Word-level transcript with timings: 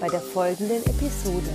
bei 0.00 0.08
der 0.08 0.20
folgenden 0.20 0.82
Episode. 0.86 1.50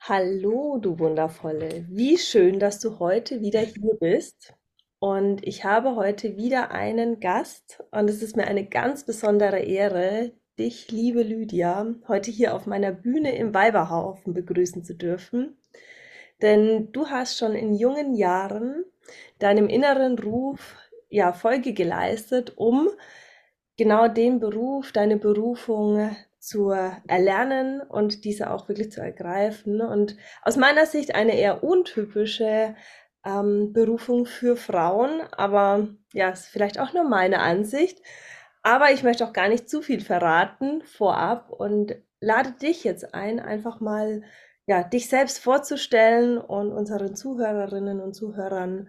Hallo, 0.00 0.78
du 0.78 0.98
Wundervolle. 0.98 1.86
Wie 1.88 2.18
schön, 2.18 2.58
dass 2.58 2.80
du 2.80 2.98
heute 2.98 3.40
wieder 3.40 3.60
hier 3.60 3.94
bist. 4.00 4.52
Und 4.98 5.46
ich 5.46 5.64
habe 5.64 5.94
heute 5.94 6.36
wieder 6.36 6.72
einen 6.72 7.20
Gast 7.20 7.82
und 7.92 8.10
es 8.10 8.22
ist 8.22 8.36
mir 8.36 8.48
eine 8.48 8.68
ganz 8.68 9.06
besondere 9.06 9.60
Ehre, 9.60 10.32
dich, 10.62 10.92
liebe 10.92 11.24
Lydia, 11.24 11.92
heute 12.06 12.30
hier 12.30 12.54
auf 12.54 12.66
meiner 12.66 12.92
Bühne 12.92 13.34
im 13.36 13.52
Weiberhaufen 13.52 14.32
begrüßen 14.32 14.84
zu 14.84 14.94
dürfen. 14.94 15.56
Denn 16.40 16.92
du 16.92 17.08
hast 17.08 17.36
schon 17.36 17.56
in 17.56 17.74
jungen 17.74 18.14
Jahren 18.14 18.84
deinem 19.40 19.68
inneren 19.68 20.16
Ruf 20.20 20.76
ja 21.08 21.32
Folge 21.32 21.72
geleistet, 21.72 22.52
um 22.54 22.88
genau 23.76 24.06
den 24.06 24.38
Beruf, 24.38 24.92
deine 24.92 25.16
Berufung 25.16 26.14
zu 26.38 26.70
erlernen 26.70 27.80
und 27.80 28.24
diese 28.24 28.52
auch 28.52 28.68
wirklich 28.68 28.92
zu 28.92 29.00
ergreifen. 29.00 29.80
Und 29.80 30.16
aus 30.42 30.56
meiner 30.56 30.86
Sicht 30.86 31.16
eine 31.16 31.36
eher 31.36 31.64
untypische 31.64 32.76
ähm, 33.26 33.72
Berufung 33.72 34.26
für 34.26 34.56
Frauen, 34.56 35.22
aber 35.32 35.88
ja, 36.12 36.30
ist 36.30 36.46
vielleicht 36.46 36.78
auch 36.78 36.92
nur 36.92 37.08
meine 37.08 37.40
Ansicht. 37.40 38.00
Aber 38.62 38.92
ich 38.92 39.02
möchte 39.02 39.26
auch 39.26 39.32
gar 39.32 39.48
nicht 39.48 39.68
zu 39.68 39.82
viel 39.82 40.00
verraten 40.00 40.82
vorab 40.82 41.50
und 41.50 41.96
lade 42.20 42.52
dich 42.52 42.84
jetzt 42.84 43.14
ein, 43.14 43.40
einfach 43.40 43.80
mal 43.80 44.22
ja, 44.66 44.84
dich 44.84 45.08
selbst 45.08 45.40
vorzustellen 45.40 46.38
und 46.38 46.72
unseren 46.72 47.16
Zuhörerinnen 47.16 48.00
und 48.00 48.14
Zuhörern 48.14 48.88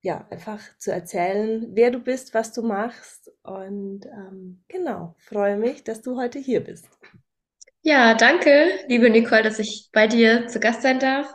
ja, 0.00 0.26
einfach 0.30 0.60
zu 0.78 0.92
erzählen, 0.92 1.66
wer 1.72 1.90
du 1.90 1.98
bist, 1.98 2.32
was 2.32 2.52
du 2.52 2.62
machst. 2.62 3.30
Und 3.42 4.06
ähm, 4.06 4.62
genau, 4.68 5.16
freue 5.18 5.56
mich, 5.56 5.84
dass 5.84 6.02
du 6.02 6.16
heute 6.16 6.38
hier 6.38 6.60
bist. 6.60 6.88
Ja, 7.82 8.14
danke, 8.14 8.68
liebe 8.86 9.10
Nicole, 9.10 9.42
dass 9.42 9.58
ich 9.58 9.90
bei 9.92 10.06
dir 10.06 10.46
zu 10.46 10.60
Gast 10.60 10.82
sein 10.82 10.98
darf. 10.98 11.32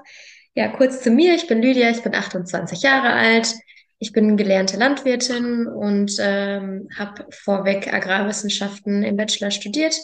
Ja, 0.55 0.69
kurz 0.69 1.01
zu 1.01 1.11
mir. 1.11 1.35
Ich 1.35 1.47
bin 1.47 1.61
Lydia, 1.61 1.89
ich 1.89 2.03
bin 2.03 2.15
28 2.15 2.81
Jahre 2.81 3.11
alt, 3.13 3.53
ich 4.03 4.11
bin 4.11 4.35
gelernte 4.35 4.75
Landwirtin 4.75 5.65
und 5.65 6.17
ähm, 6.19 6.89
habe 6.97 7.25
vorweg 7.29 7.93
Agrarwissenschaften 7.93 9.01
im 9.01 9.15
Bachelor 9.15 9.49
studiert 9.49 9.95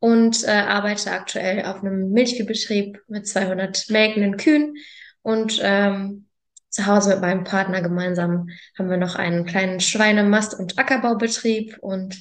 und 0.00 0.42
äh, 0.42 0.50
arbeite 0.50 1.12
aktuell 1.12 1.64
auf 1.64 1.80
einem 1.80 2.10
Milchviehbetrieb 2.10 3.00
mit 3.06 3.28
200 3.28 3.88
melkenden 3.88 4.36
Kühen 4.36 4.74
und 5.22 5.60
ähm, 5.62 6.26
zu 6.70 6.86
Hause 6.86 7.10
mit 7.10 7.20
meinem 7.20 7.44
Partner 7.44 7.82
gemeinsam 7.82 8.48
haben 8.76 8.90
wir 8.90 8.96
noch 8.96 9.14
einen 9.14 9.46
kleinen 9.46 9.78
Schweinemast- 9.78 10.58
und 10.58 10.76
Ackerbaubetrieb 10.76 11.78
und 11.78 12.20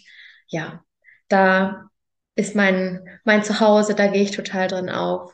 ja, 0.50 0.84
da 1.28 1.90
ist 2.35 2.56
mein, 2.56 3.09
mein 3.24 3.44
Zuhause, 3.44 3.96
da 3.96 4.06
gehe 4.06 4.22
ich 4.22 4.31
total 4.31 4.68
drin 4.68 4.90
auf. 4.91 5.34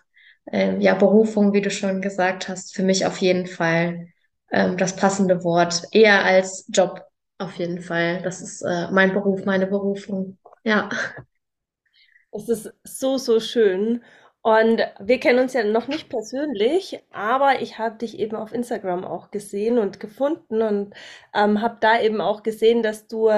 Ähm, 0.50 0.80
ja, 0.80 0.96
Berufung, 0.96 1.52
wie 1.52 1.62
du 1.62 1.70
schon 1.70 2.02
gesagt 2.02 2.48
hast, 2.48 2.74
für 2.74 2.84
mich 2.84 3.06
auf 3.06 3.18
jeden 3.18 3.46
Fall 3.46 4.08
ähm, 4.52 4.78
das 4.78 4.96
passende 4.96 5.44
Wort. 5.44 5.84
Eher 5.92 6.24
als 6.24 6.66
Job 6.70 7.04
auf 7.38 7.56
jeden 7.56 7.82
Fall. 7.82 8.22
Das 8.22 8.42
ist 8.42 8.62
äh, 8.62 8.90
mein 8.92 9.14
Beruf, 9.14 9.46
meine 9.46 9.68
Berufung. 9.68 10.38
Ja. 10.64 10.90
Es 12.32 12.48
ist 12.48 12.74
so, 12.84 13.18
so 13.18 13.40
schön. 13.40 14.04
Und 14.42 14.82
wir 15.00 15.20
kennen 15.20 15.40
uns 15.40 15.54
ja 15.54 15.64
noch 15.64 15.88
nicht 15.88 16.10
persönlich, 16.10 17.04
aber 17.12 17.62
ich 17.62 17.78
habe 17.78 17.98
dich 17.98 18.18
eben 18.18 18.36
auf 18.36 18.54
Instagram 18.54 19.06
auch 19.06 19.30
gesehen 19.30 19.78
und 19.78 20.00
gefunden 20.00 20.62
und 20.64 20.96
ähm, 21.36 21.62
habe 21.62 21.78
da 21.80 22.02
eben 22.02 22.22
auch 22.22 22.42
gesehen, 22.42 22.82
dass 22.82 23.08
du 23.08 23.30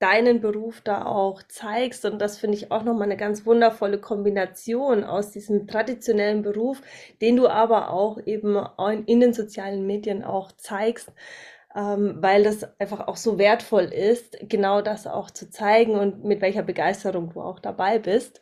deinen 0.00 0.40
Beruf 0.40 0.80
da 0.82 1.04
auch 1.06 1.42
zeigst. 1.48 2.04
Und 2.04 2.20
das 2.20 2.38
finde 2.38 2.56
ich 2.56 2.70
auch 2.70 2.84
nochmal 2.84 3.04
eine 3.04 3.16
ganz 3.16 3.46
wundervolle 3.46 4.00
Kombination 4.00 5.04
aus 5.04 5.30
diesem 5.32 5.66
traditionellen 5.66 6.42
Beruf, 6.42 6.82
den 7.20 7.36
du 7.36 7.48
aber 7.48 7.90
auch 7.90 8.18
eben 8.26 8.56
in 9.06 9.20
den 9.20 9.32
sozialen 9.32 9.86
Medien 9.86 10.22
auch 10.24 10.52
zeigst, 10.52 11.12
ähm, 11.74 12.16
weil 12.20 12.44
das 12.44 12.64
einfach 12.80 13.08
auch 13.08 13.16
so 13.16 13.38
wertvoll 13.38 13.84
ist, 13.84 14.38
genau 14.48 14.82
das 14.82 15.06
auch 15.06 15.30
zu 15.30 15.50
zeigen 15.50 15.96
und 15.96 16.24
mit 16.24 16.40
welcher 16.40 16.62
Begeisterung 16.62 17.30
du 17.32 17.40
auch 17.42 17.58
dabei 17.60 17.98
bist. 17.98 18.40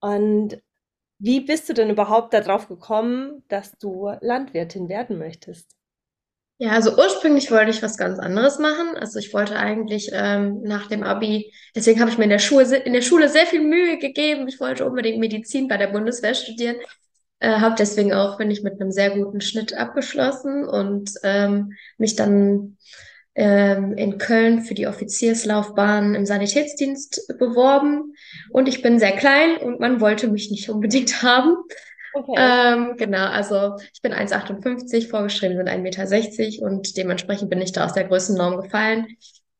Und 0.00 0.62
wie 1.18 1.40
bist 1.40 1.68
du 1.68 1.74
denn 1.74 1.90
überhaupt 1.90 2.34
darauf 2.34 2.68
gekommen, 2.68 3.44
dass 3.48 3.78
du 3.78 4.10
Landwirtin 4.20 4.88
werden 4.88 5.18
möchtest? 5.18 5.79
Ja, 6.62 6.72
also 6.72 6.94
ursprünglich 6.94 7.50
wollte 7.50 7.70
ich 7.70 7.82
was 7.82 7.96
ganz 7.96 8.18
anderes 8.18 8.58
machen. 8.58 8.94
Also 8.94 9.18
ich 9.18 9.32
wollte 9.32 9.56
eigentlich 9.56 10.10
ähm, 10.12 10.60
nach 10.62 10.88
dem 10.88 11.02
Abi, 11.02 11.50
deswegen 11.74 12.00
habe 12.00 12.10
ich 12.10 12.18
mir 12.18 12.24
in 12.24 12.30
der 12.30 12.38
Schule, 12.38 12.76
in 12.76 12.92
der 12.92 13.00
Schule 13.00 13.30
sehr 13.30 13.46
viel 13.46 13.62
Mühe 13.62 13.96
gegeben. 13.96 14.46
Ich 14.46 14.60
wollte 14.60 14.84
unbedingt 14.84 15.18
Medizin 15.20 15.68
bei 15.68 15.78
der 15.78 15.86
Bundeswehr 15.86 16.34
studieren. 16.34 16.76
Äh, 17.38 17.60
habe 17.60 17.76
deswegen 17.78 18.12
auch, 18.12 18.36
bin 18.36 18.50
ich 18.50 18.62
mit 18.62 18.78
einem 18.78 18.92
sehr 18.92 19.08
guten 19.08 19.40
Schnitt 19.40 19.72
abgeschlossen 19.72 20.68
und 20.68 21.10
ähm, 21.22 21.72
mich 21.96 22.14
dann 22.14 22.76
ähm, 23.34 23.94
in 23.94 24.18
Köln 24.18 24.60
für 24.60 24.74
die 24.74 24.86
Offizierslaufbahn 24.86 26.14
im 26.14 26.26
Sanitätsdienst 26.26 27.38
beworben. 27.38 28.12
Und 28.50 28.68
ich 28.68 28.82
bin 28.82 28.98
sehr 28.98 29.16
klein 29.16 29.56
und 29.56 29.80
man 29.80 30.02
wollte 30.02 30.28
mich 30.28 30.50
nicht 30.50 30.68
unbedingt 30.68 31.22
haben. 31.22 31.56
Okay. 32.12 32.34
Ähm, 32.36 32.96
genau, 32.96 33.26
also 33.26 33.76
ich 33.92 34.02
bin 34.02 34.12
1,58, 34.12 35.08
vorgeschrieben 35.08 35.56
sind 35.56 35.68
1,60 35.68 35.80
Meter 35.80 36.66
und 36.66 36.96
dementsprechend 36.96 37.50
bin 37.50 37.60
ich 37.60 37.72
da 37.72 37.84
aus 37.84 37.92
der 37.92 38.04
Größennorm 38.04 38.62
gefallen. 38.62 39.06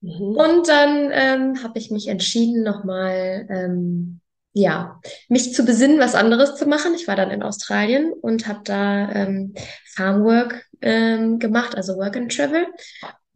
Mhm. 0.00 0.36
Und 0.36 0.68
dann 0.68 1.10
ähm, 1.12 1.62
habe 1.62 1.78
ich 1.78 1.90
mich 1.90 2.08
entschieden, 2.08 2.62
nochmal 2.62 3.46
ähm, 3.50 4.20
ja, 4.52 5.00
mich 5.28 5.54
zu 5.54 5.64
besinnen, 5.64 6.00
was 6.00 6.14
anderes 6.14 6.56
zu 6.56 6.66
machen. 6.66 6.94
Ich 6.94 7.06
war 7.06 7.14
dann 7.16 7.30
in 7.30 7.42
Australien 7.42 8.12
und 8.12 8.48
habe 8.48 8.60
da 8.64 9.10
ähm, 9.12 9.54
Farmwork 9.94 10.66
ähm, 10.80 11.38
gemacht, 11.38 11.76
also 11.76 11.96
Work 11.96 12.16
and 12.16 12.34
Travel. 12.34 12.66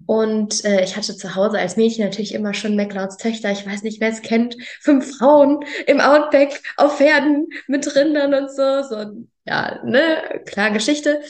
Und 0.07 0.65
äh, 0.65 0.85
ich 0.85 0.97
hatte 0.97 1.17
zu 1.17 1.35
Hause 1.35 1.59
als 1.59 1.77
Mädchen 1.77 2.05
natürlich 2.05 2.35
immer 2.35 2.55
schon 2.55 2.77
McLeods 2.77 3.17
Töchter. 3.17 3.51
Ich 3.51 3.67
weiß 3.67 3.83
nicht, 3.83 4.01
wer 4.01 4.11
es 4.11 4.23
kennt. 4.23 4.57
Fünf 4.81 5.19
Frauen 5.19 5.65
im 5.87 6.01
Outback 6.01 6.63
auf 6.77 6.99
Pferden 6.99 7.49
mit 7.67 7.95
Rindern 7.95 8.35
und 8.35 8.51
so. 8.51 8.83
So, 8.83 9.27
ja, 9.47 9.81
ne, 9.85 10.43
klar 10.47 10.71
Geschichte. 10.71 11.23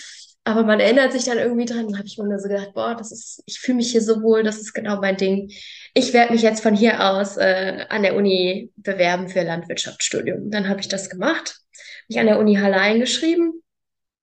Aber 0.46 0.62
man 0.62 0.78
erinnert 0.78 1.12
sich 1.12 1.24
dann 1.24 1.38
irgendwie 1.38 1.64
dran. 1.64 1.86
Dann 1.86 1.96
habe 1.96 2.06
ich 2.06 2.18
mir 2.18 2.24
nur 2.24 2.38
so 2.38 2.48
gedacht, 2.48 2.74
boah, 2.74 2.94
das 2.94 3.12
ist, 3.12 3.42
ich 3.46 3.58
fühle 3.60 3.76
mich 3.76 3.92
hier 3.92 4.02
so 4.02 4.22
wohl, 4.22 4.42
das 4.42 4.58
ist 4.58 4.74
genau 4.74 5.00
mein 5.00 5.16
Ding. 5.16 5.50
Ich 5.94 6.12
werde 6.12 6.32
mich 6.32 6.42
jetzt 6.42 6.62
von 6.62 6.74
hier 6.76 7.02
aus 7.02 7.36
äh, 7.38 7.86
an 7.88 8.02
der 8.02 8.14
Uni 8.14 8.70
bewerben 8.76 9.28
für 9.28 9.42
Landwirtschaftsstudium. 9.42 10.50
Dann 10.50 10.68
habe 10.68 10.80
ich 10.80 10.88
das 10.88 11.08
gemacht, 11.08 11.60
mich 12.08 12.18
an 12.18 12.26
der 12.26 12.38
Uni 12.38 12.56
Halle 12.56 12.76
eingeschrieben 12.76 13.62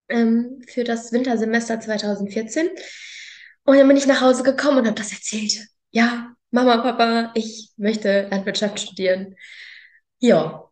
ähm, 0.09 0.61
für 0.67 0.83
das 0.83 1.11
Wintersemester 1.11 1.79
2014 1.79 2.69
und 3.65 3.77
dann 3.77 3.87
bin 3.87 3.97
ich 3.97 4.07
nach 4.07 4.21
Hause 4.21 4.43
gekommen 4.43 4.79
und 4.79 4.85
habe 4.87 4.95
das 4.95 5.11
erzählt. 5.11 5.67
Ja, 5.91 6.33
Mama, 6.51 6.77
Papa, 6.77 7.31
ich 7.35 7.71
möchte 7.77 8.27
Landwirtschaft 8.29 8.79
studieren. 8.79 9.35
Ja, 10.19 10.69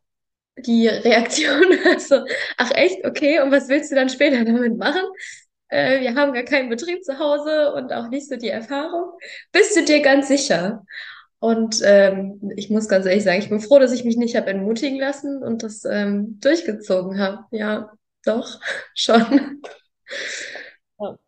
die 0.58 0.88
Reaktion, 0.88 1.66
also, 1.86 2.26
ach 2.58 2.72
echt, 2.72 3.06
okay, 3.06 3.40
und 3.42 3.52
was 3.52 3.70
willst 3.70 3.92
du 3.92 3.96
dann 3.96 4.10
später 4.10 4.44
damit 4.46 4.78
machen? 4.78 5.02
Äh, 5.70 6.02
wir 6.02 6.16
haben 6.16 6.34
gar 6.34 6.44
keinen 6.44 6.70
Betrieb 6.70 7.04
zu 7.04 7.20
Hause 7.20 7.74
und 7.74 7.94
auch 7.94 8.10
nicht 8.10 8.28
so 8.28 8.36
die 8.36 8.50
Erfahrung. 8.50 9.12
Bist 9.52 9.76
du 9.76 9.86
dir 9.86 10.02
ganz 10.02 10.28
sicher? 10.28 10.86
Und 11.40 11.82
ähm, 11.84 12.52
ich 12.58 12.70
muss 12.70 12.90
ganz 12.90 13.06
ehrlich 13.06 13.24
sagen, 13.24 13.40
ich 13.40 13.50
bin 13.50 13.62
froh, 13.62 13.80
dass 13.80 13.94
ich 13.94 14.04
mich 14.04 14.18
nicht 14.18 14.36
habe 14.36 14.50
entmutigen 14.50 15.00
lassen 15.00 15.42
und 15.42 15.64
das 15.64 15.86
ähm, 15.86 16.40
durchgezogen 16.42 17.20
habe. 17.20 17.46
Ja, 17.52 17.92
doch, 18.26 18.60
schon. 18.96 19.62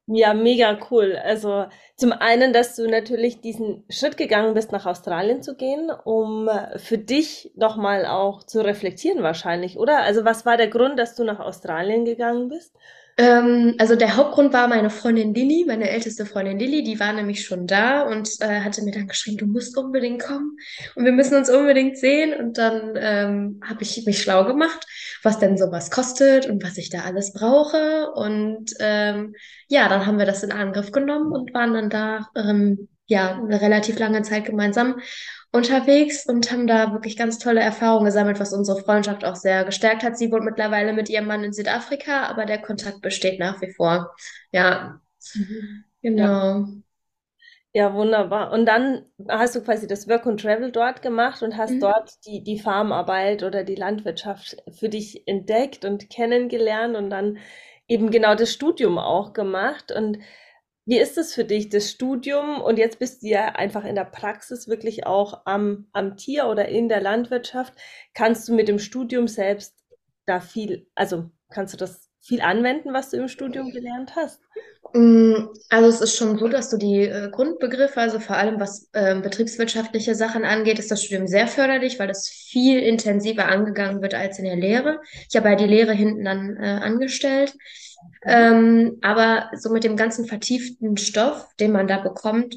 Ja, 0.08 0.34
mega 0.34 0.78
cool. 0.90 1.16
Also 1.24 1.66
zum 1.96 2.12
einen, 2.12 2.52
dass 2.52 2.76
du 2.76 2.88
natürlich 2.90 3.40
diesen 3.40 3.86
Schritt 3.90 4.18
gegangen 4.18 4.54
bist, 4.54 4.72
nach 4.74 4.86
Australien 4.86 5.42
zu 5.42 5.56
gehen, 5.56 5.90
um 6.04 6.50
für 6.76 6.98
dich 6.98 7.52
nochmal 7.56 8.06
auch 8.06 8.44
zu 8.44 8.62
reflektieren 8.66 9.24
wahrscheinlich, 9.24 9.78
oder? 9.78 10.02
Also 10.02 10.26
was 10.26 10.46
war 10.46 10.58
der 10.58 10.68
Grund, 10.68 11.00
dass 11.00 11.16
du 11.16 11.24
nach 11.24 11.40
Australien 11.40 12.04
gegangen 12.04 12.50
bist? 12.50 12.76
Ähm, 13.18 13.76
also 13.78 13.96
der 13.96 14.16
Hauptgrund 14.16 14.54
war 14.54 14.68
meine 14.68 14.90
Freundin 14.90 15.34
Lilly, 15.34 15.66
meine 15.68 15.90
älteste 15.90 16.26
Freundin 16.26 16.60
Lilly, 16.60 16.84
die 16.84 17.00
war 17.00 17.14
nämlich 17.14 17.46
schon 17.46 17.68
da 17.68 18.04
und 18.04 18.30
äh, 18.40 18.62
hatte 18.62 18.84
mir 18.84 18.92
dann 18.92 19.08
geschrieben, 19.08 19.38
du 19.38 19.46
musst 19.48 19.78
unbedingt 19.78 20.24
kommen 20.24 20.58
und 20.96 21.06
wir 21.06 21.12
müssen 21.12 21.36
uns 21.36 21.50
unbedingt 21.50 21.98
sehen. 21.98 22.34
Und 22.34 22.58
dann 22.58 22.94
ähm, 22.96 23.62
habe 23.68 23.84
ich 23.84 24.06
mich 24.06 24.22
schlau 24.22 24.46
gemacht, 24.46 24.86
was 25.24 25.40
denn 25.40 25.58
sowas 25.58 25.92
kostet 25.92 26.48
und 26.48 26.64
was 26.64 26.78
ich 26.78 26.90
da 26.90 27.02
alles 27.02 27.34
brauche. 27.34 28.12
Und 28.14 28.74
ähm, 28.80 29.36
ja, 29.68 29.90
dann 29.90 30.06
haben 30.06 30.18
wir 30.18 30.26
das 30.26 30.44
in 30.44 30.52
Angriff 30.52 30.92
genommen 30.92 31.32
und 31.32 31.54
waren 31.54 31.74
dann 31.74 31.90
da 31.90 32.30
ähm, 32.36 32.88
ja 33.08 33.36
eine 33.36 33.62
relativ 33.62 34.00
lange 34.00 34.22
Zeit 34.22 34.46
gemeinsam 34.46 34.96
unterwegs 35.52 36.26
und 36.28 36.52
haben 36.52 36.68
da 36.68 36.94
wirklich 36.94 37.18
ganz 37.18 37.40
tolle 37.40 37.62
Erfahrungen 37.62 38.06
gesammelt, 38.06 38.40
was 38.40 38.54
unsere 38.54 38.82
Freundschaft 38.84 39.26
auch 39.26 39.36
sehr 39.36 39.66
gestärkt 39.66 40.04
hat. 40.04 40.18
Sie 40.18 40.32
wohnt 40.32 40.46
mittlerweile 40.46 40.94
mit 40.94 41.10
ihrem 41.10 41.28
Mann 41.28 41.44
in 41.44 41.54
Südafrika, 41.54 42.24
aber 42.28 42.46
der 42.46 42.62
Kontakt 42.62 43.02
besteht 43.02 43.40
nach 43.40 43.62
wie 43.62 43.74
vor. 43.74 44.16
Ja, 44.52 45.02
Mhm. 45.36 45.86
Ja. 46.16 46.28
genau. 46.28 46.68
Ja, 47.74 47.94
wunderbar. 47.94 48.52
Und 48.52 48.66
dann 48.66 49.06
hast 49.30 49.56
du 49.56 49.62
quasi 49.64 49.88
das 49.88 50.08
Work 50.10 50.28
and 50.28 50.42
Travel 50.42 50.72
dort 50.72 51.02
gemacht 51.02 51.42
und 51.42 51.56
hast 51.56 51.82
Mhm. 51.82 51.82
dort 51.82 52.12
die, 52.26 52.44
die 52.44 52.60
Farmarbeit 52.60 53.44
oder 53.44 53.64
die 53.64 53.76
Landwirtschaft 53.76 54.58
für 54.72 54.90
dich 54.90 55.26
entdeckt 55.28 55.86
und 55.86 56.10
kennengelernt 56.10 56.98
und 56.98 57.10
dann 57.10 57.38
eben 57.88 58.12
genau 58.12 58.36
das 58.36 58.52
Studium 58.52 58.98
auch 58.98 59.32
gemacht. 59.34 59.92
Und 59.94 60.18
wie 60.86 60.98
ist 60.98 61.18
es 61.18 61.34
für 61.34 61.46
dich, 61.46 61.70
das 61.70 61.92
Studium? 61.92 62.60
Und 62.62 62.78
jetzt 62.78 63.00
bist 63.00 63.22
du 63.22 63.28
ja 63.28 63.50
einfach 63.50 63.86
in 63.86 63.96
der 63.96 64.06
Praxis 64.06 64.68
wirklich 64.68 65.06
auch 65.06 65.46
am, 65.46 65.88
am 65.94 66.18
Tier 66.18 66.48
oder 66.48 66.68
in 66.70 66.90
der 66.90 67.02
Landwirtschaft. 67.02 67.74
Kannst 68.14 68.48
du 68.48 68.54
mit 68.54 68.68
dem 68.68 68.80
Studium 68.80 69.28
selbst 69.28 69.76
da 70.26 70.40
viel, 70.40 70.88
also 70.96 71.30
kannst 71.50 71.74
du 71.74 71.78
das 71.78 72.01
viel 72.22 72.42
anwenden, 72.42 72.94
was 72.94 73.10
du 73.10 73.18
im 73.18 73.28
Studium 73.28 73.72
gelernt 73.72 74.16
hast? 74.16 74.42
Mm, 74.94 75.48
Also 75.70 75.88
es 75.90 76.02
ist 76.02 76.18
schon 76.18 76.38
so, 76.38 76.48
dass 76.50 76.70
du 76.70 76.78
die 76.78 77.04
äh, 77.06 77.30
Grundbegriffe, 77.32 78.00
also 78.02 78.20
vor 78.20 78.36
allem 78.36 78.60
was 78.60 78.90
ähm, 78.94 79.22
betriebswirtschaftliche 79.22 80.16
Sachen 80.16 80.44
angeht, 80.44 80.80
ist 80.80 80.92
das 80.92 81.04
Studium 81.04 81.28
sehr 81.28 81.48
förderlich, 81.48 81.98
weil 82.00 82.08
das 82.10 82.28
viel 82.28 82.80
intensiver 82.80 83.46
angegangen 83.48 84.02
wird 84.02 84.14
als 84.16 84.38
in 84.40 84.46
der 84.46 84.58
Lehre. 84.58 85.00
Ich 85.30 85.36
habe 85.38 85.50
ja 85.50 85.56
die 85.56 85.66
Lehre 85.66 85.94
hinten 85.94 86.26
dann 86.26 86.58
äh, 86.58 86.80
angestellt. 86.84 87.54
Mhm. 88.26 88.52
Ähm, 88.52 88.98
aber 89.02 89.50
so 89.58 89.72
mit 89.72 89.84
dem 89.84 89.96
ganzen 89.96 90.26
vertieften 90.26 90.98
Stoff, 90.98 91.48
den 91.60 91.72
man 91.72 91.88
da 91.88 92.00
bekommt, 92.00 92.56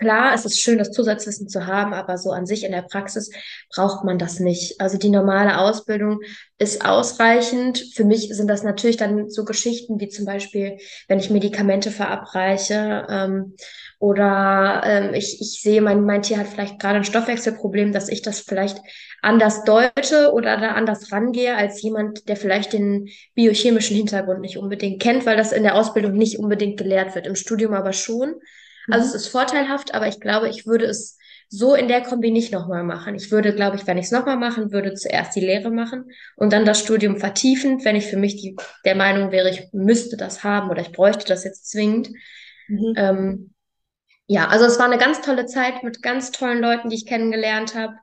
Klar, 0.00 0.32
es 0.34 0.46
ist 0.46 0.58
schön, 0.58 0.78
das 0.78 0.92
Zusatzwissen 0.92 1.46
zu 1.46 1.66
haben, 1.66 1.92
aber 1.92 2.16
so 2.16 2.30
an 2.30 2.46
sich 2.46 2.64
in 2.64 2.72
der 2.72 2.80
Praxis 2.80 3.30
braucht 3.68 4.02
man 4.02 4.18
das 4.18 4.40
nicht. 4.40 4.80
Also 4.80 4.96
die 4.96 5.10
normale 5.10 5.58
Ausbildung 5.58 6.20
ist 6.56 6.86
ausreichend. 6.86 7.84
Für 7.94 8.04
mich 8.04 8.34
sind 8.34 8.48
das 8.48 8.62
natürlich 8.62 8.96
dann 8.96 9.28
so 9.28 9.44
Geschichten 9.44 10.00
wie 10.00 10.08
zum 10.08 10.24
Beispiel, 10.24 10.78
wenn 11.06 11.18
ich 11.18 11.28
Medikamente 11.28 11.90
verabreiche 11.90 13.06
ähm, 13.10 13.56
oder 13.98 14.80
ähm, 14.86 15.12
ich, 15.12 15.38
ich 15.42 15.60
sehe, 15.60 15.82
mein, 15.82 16.02
mein 16.06 16.22
Tier 16.22 16.38
hat 16.38 16.46
vielleicht 16.46 16.78
gerade 16.80 16.96
ein 16.96 17.04
Stoffwechselproblem, 17.04 17.92
dass 17.92 18.08
ich 18.08 18.22
das 18.22 18.40
vielleicht 18.40 18.78
anders 19.20 19.64
deute 19.64 20.32
oder 20.32 20.56
da 20.56 20.72
anders 20.72 21.12
rangehe 21.12 21.54
als 21.54 21.82
jemand, 21.82 22.26
der 22.26 22.36
vielleicht 22.36 22.72
den 22.72 23.10
biochemischen 23.34 23.98
Hintergrund 23.98 24.40
nicht 24.40 24.56
unbedingt 24.56 25.02
kennt, 25.02 25.26
weil 25.26 25.36
das 25.36 25.52
in 25.52 25.62
der 25.62 25.74
Ausbildung 25.74 26.14
nicht 26.14 26.38
unbedingt 26.38 26.78
gelehrt 26.78 27.14
wird, 27.14 27.26
im 27.26 27.36
Studium 27.36 27.74
aber 27.74 27.92
schon. 27.92 28.36
Also 28.88 29.04
Mhm. 29.04 29.08
es 29.08 29.14
ist 29.14 29.28
vorteilhaft, 29.28 29.94
aber 29.94 30.08
ich 30.08 30.20
glaube, 30.20 30.48
ich 30.48 30.66
würde 30.66 30.86
es 30.86 31.18
so 31.48 31.74
in 31.74 31.88
der 31.88 32.02
Kombi 32.02 32.30
nicht 32.30 32.52
nochmal 32.52 32.84
machen. 32.84 33.14
Ich 33.16 33.30
würde, 33.32 33.54
glaube 33.54 33.76
ich, 33.76 33.86
wenn 33.86 33.98
ich 33.98 34.06
es 34.06 34.12
nochmal 34.12 34.36
machen 34.36 34.72
würde, 34.72 34.94
zuerst 34.94 35.34
die 35.34 35.40
Lehre 35.40 35.70
machen 35.70 36.04
und 36.36 36.52
dann 36.52 36.64
das 36.64 36.80
Studium 36.80 37.16
vertiefend, 37.18 37.84
wenn 37.84 37.96
ich 37.96 38.06
für 38.06 38.16
mich 38.16 38.36
die, 38.36 38.56
der 38.84 38.94
Meinung 38.94 39.32
wäre, 39.32 39.50
ich 39.50 39.68
müsste 39.72 40.16
das 40.16 40.44
haben 40.44 40.70
oder 40.70 40.80
ich 40.82 40.92
bräuchte 40.92 41.26
das 41.26 41.44
jetzt 41.44 41.68
zwingend. 41.70 42.10
Mhm. 42.68 42.94
Ähm, 42.94 43.54
ja, 44.26 44.48
also 44.48 44.64
es 44.66 44.78
war 44.78 44.86
eine 44.86 44.98
ganz 44.98 45.20
tolle 45.22 45.46
Zeit 45.46 45.82
mit 45.82 46.02
ganz 46.02 46.30
tollen 46.30 46.60
Leuten, 46.60 46.88
die 46.90 46.96
ich 46.96 47.06
kennengelernt 47.06 47.74
habe. 47.74 47.96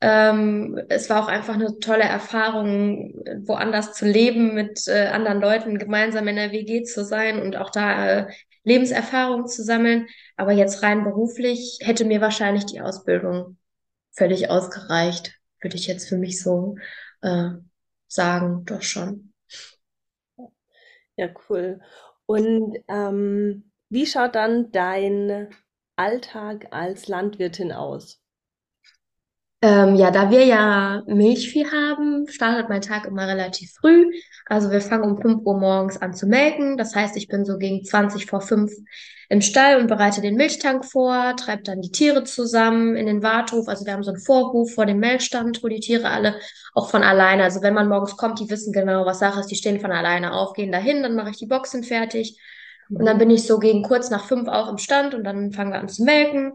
Ähm, 0.00 0.80
es 0.88 1.10
war 1.10 1.22
auch 1.24 1.28
einfach 1.28 1.54
eine 1.54 1.78
tolle 1.80 2.04
Erfahrung, 2.04 3.14
woanders 3.46 3.94
zu 3.94 4.06
leben, 4.06 4.54
mit 4.54 4.86
äh, 4.88 5.08
anderen 5.08 5.40
Leuten 5.40 5.78
gemeinsam 5.78 6.28
in 6.28 6.36
der 6.36 6.52
WG 6.52 6.84
zu 6.84 7.04
sein 7.04 7.40
und 7.40 7.56
auch 7.56 7.70
da 7.70 8.20
äh, 8.20 8.26
Lebenserfahrung 8.64 9.46
zu 9.46 9.62
sammeln. 9.62 10.08
Aber 10.36 10.52
jetzt 10.52 10.82
rein 10.82 11.04
beruflich 11.04 11.78
hätte 11.82 12.04
mir 12.04 12.20
wahrscheinlich 12.20 12.66
die 12.66 12.80
Ausbildung 12.80 13.58
völlig 14.12 14.50
ausgereicht, 14.50 15.34
würde 15.60 15.76
ich 15.76 15.86
jetzt 15.86 16.08
für 16.08 16.18
mich 16.18 16.42
so 16.42 16.76
äh, 17.22 17.50
sagen, 18.08 18.64
doch 18.64 18.82
schon. 18.82 19.32
Ja, 21.16 21.28
cool. 21.48 21.80
Und 22.26 22.76
ähm, 22.88 23.70
wie 23.88 24.06
schaut 24.06 24.34
dann 24.34 24.72
dein 24.72 25.48
Alltag 25.96 26.68
als 26.70 27.06
Landwirtin 27.08 27.72
aus? 27.72 28.23
Ähm, 29.64 29.94
ja, 29.96 30.10
da 30.10 30.30
wir 30.30 30.44
ja 30.44 31.02
Milchvieh 31.06 31.64
haben, 31.64 32.28
startet 32.28 32.68
mein 32.68 32.82
Tag 32.82 33.06
immer 33.06 33.26
relativ 33.26 33.72
früh. 33.72 34.10
Also 34.44 34.70
wir 34.70 34.82
fangen 34.82 35.04
um 35.04 35.16
5 35.18 35.40
Uhr 35.46 35.58
morgens 35.58 35.96
an 36.02 36.12
zu 36.12 36.26
melken. 36.26 36.76
Das 36.76 36.94
heißt, 36.94 37.16
ich 37.16 37.28
bin 37.28 37.46
so 37.46 37.56
gegen 37.56 37.82
20 37.82 38.26
vor 38.26 38.42
5 38.42 38.70
im 39.30 39.40
Stall 39.40 39.80
und 39.80 39.86
bereite 39.86 40.20
den 40.20 40.34
Milchtank 40.36 40.84
vor, 40.84 41.34
treibe 41.36 41.62
dann 41.62 41.80
die 41.80 41.90
Tiere 41.90 42.24
zusammen 42.24 42.94
in 42.94 43.06
den 43.06 43.22
Warthof. 43.22 43.66
Also 43.68 43.86
wir 43.86 43.94
haben 43.94 44.02
so 44.02 44.10
einen 44.10 44.20
Vorhof 44.20 44.74
vor 44.74 44.84
dem 44.84 44.98
Melkstand, 44.98 45.64
wo 45.64 45.68
die 45.68 45.80
Tiere 45.80 46.10
alle 46.10 46.38
auch 46.74 46.90
von 46.90 47.02
alleine, 47.02 47.44
also 47.44 47.62
wenn 47.62 47.72
man 47.72 47.88
morgens 47.88 48.18
kommt, 48.18 48.40
die 48.40 48.50
wissen 48.50 48.70
genau, 48.70 49.06
was 49.06 49.20
Sache 49.20 49.40
ist, 49.40 49.50
die 49.50 49.56
stehen 49.56 49.80
von 49.80 49.92
alleine 49.92 50.34
auf, 50.34 50.52
gehen 50.52 50.72
dahin, 50.72 51.02
dann 51.02 51.16
mache 51.16 51.30
ich 51.30 51.38
die 51.38 51.46
Boxen 51.46 51.84
fertig. 51.84 52.38
Und 52.90 53.04
dann 53.06 53.18
bin 53.18 53.30
ich 53.30 53.46
so 53.46 53.58
gegen 53.58 53.82
kurz 53.82 54.10
nach 54.10 54.26
fünf 54.26 54.48
auch 54.48 54.68
im 54.68 54.78
Stand 54.78 55.14
und 55.14 55.24
dann 55.24 55.52
fangen 55.52 55.72
wir 55.72 55.78
an 55.78 55.88
zu 55.88 56.04
melken. 56.04 56.52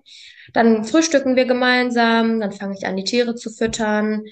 Dann 0.54 0.84
frühstücken 0.84 1.36
wir 1.36 1.46
gemeinsam, 1.46 2.40
dann 2.40 2.52
fange 2.52 2.76
ich 2.78 2.86
an, 2.86 2.96
die 2.96 3.04
Tiere 3.04 3.36
zu 3.36 3.50
füttern. 3.50 4.24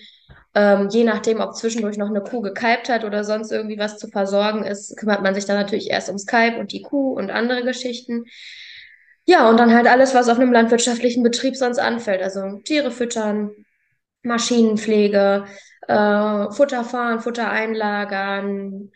Ähm, 0.53 0.89
je 0.89 1.03
nachdem, 1.03 1.39
ob 1.39 1.55
zwischendurch 1.55 1.97
noch 1.97 2.09
eine 2.09 2.21
Kuh 2.21 2.41
gekalbt 2.41 2.89
hat 2.89 3.03
oder 3.03 3.23
sonst 3.23 3.51
irgendwie 3.51 3.77
was 3.77 3.97
zu 3.97 4.07
versorgen 4.07 4.63
ist, 4.63 4.97
kümmert 4.97 5.21
man 5.21 5.35
sich 5.35 5.45
dann 5.45 5.57
natürlich 5.57 5.89
erst 5.89 6.07
ums 6.09 6.25
Kalb 6.25 6.57
und 6.57 6.71
die 6.71 6.81
Kuh 6.81 7.13
und 7.13 7.29
andere 7.31 7.63
Geschichten. 7.63 8.25
Ja, 9.25 9.49
und 9.49 9.59
dann 9.59 9.73
halt 9.73 9.87
alles, 9.87 10.13
was 10.13 10.29
auf 10.29 10.39
einem 10.39 10.53
landwirtschaftlichen 10.53 11.21
Betrieb 11.21 11.55
sonst 11.57 11.79
anfällt. 11.79 12.21
Also 12.21 12.59
Tiere 12.63 12.91
füttern, 12.91 13.51
Maschinenpflege, 14.23 15.45
äh, 15.87 16.51
Futter 16.51 16.83
fahren, 16.83 17.19
Futter 17.19 17.49
einlagern, 17.51 18.91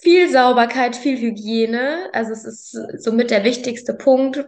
viel 0.00 0.30
Sauberkeit, 0.30 0.96
viel 0.96 1.18
Hygiene. 1.18 2.08
Also 2.12 2.32
es 2.32 2.44
ist 2.44 2.76
somit 3.02 3.30
der 3.30 3.44
wichtigste 3.44 3.94
Punkt, 3.94 4.44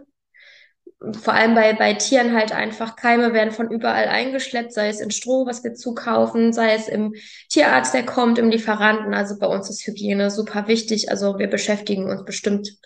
vor 1.11 1.33
allem 1.33 1.53
bei, 1.53 1.73
bei 1.73 1.93
Tieren 1.95 2.33
halt 2.33 2.53
einfach 2.53 2.95
Keime 2.95 3.33
werden 3.33 3.51
von 3.51 3.69
überall 3.69 4.07
eingeschleppt, 4.07 4.71
sei 4.71 4.87
es 4.87 5.01
in 5.01 5.11
Stroh, 5.11 5.45
was 5.45 5.63
wir 5.63 5.73
zukaufen, 5.73 6.53
sei 6.53 6.73
es 6.75 6.87
im 6.87 7.13
Tierarzt, 7.49 7.93
der 7.93 8.05
kommt, 8.05 8.39
im 8.39 8.49
Lieferanten. 8.49 9.13
Also 9.13 9.37
bei 9.37 9.47
uns 9.47 9.69
ist 9.69 9.85
Hygiene 9.85 10.31
super 10.31 10.67
wichtig. 10.67 11.09
Also 11.11 11.37
wir 11.39 11.47
beschäftigen 11.47 12.09
uns 12.09 12.23
bestimmt 12.23 12.77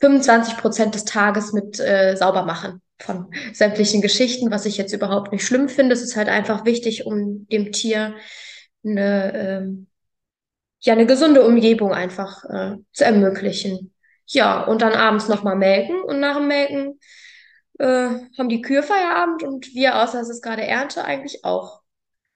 25 0.00 0.56
Prozent 0.56 0.94
des 0.94 1.04
Tages 1.04 1.52
mit 1.52 1.80
äh, 1.80 2.16
Saubermachen 2.16 2.80
von 2.98 3.32
sämtlichen 3.52 4.02
Geschichten, 4.02 4.50
was 4.50 4.64
ich 4.64 4.76
jetzt 4.76 4.92
überhaupt 4.92 5.32
nicht 5.32 5.44
schlimm 5.44 5.68
finde. 5.68 5.94
Es 5.94 6.02
ist 6.02 6.16
halt 6.16 6.28
einfach 6.28 6.64
wichtig, 6.64 7.06
um 7.06 7.48
dem 7.48 7.72
Tier 7.72 8.14
eine, 8.84 9.34
ähm, 9.34 9.86
ja, 10.86 10.94
eine 10.94 11.06
gesunde 11.06 11.44
Umgebung 11.44 11.92
einfach 11.92 12.44
äh, 12.44 12.76
zu 12.92 13.04
ermöglichen. 13.04 13.92
Ja, 14.26 14.62
und 14.64 14.82
dann 14.82 14.92
abends 14.92 15.28
nochmal 15.28 15.56
melken 15.56 16.00
und 16.02 16.20
nach 16.20 16.36
dem 16.36 16.48
Melken 16.48 17.00
äh, 17.78 18.08
haben 18.38 18.48
die 18.48 18.62
Kühe 18.62 18.82
Feierabend 18.82 19.42
und 19.42 19.74
wir, 19.74 20.02
außer 20.02 20.20
es 20.20 20.30
ist 20.30 20.42
gerade 20.42 20.64
Ernte, 20.66 21.04
eigentlich 21.04 21.44
auch. 21.44 21.82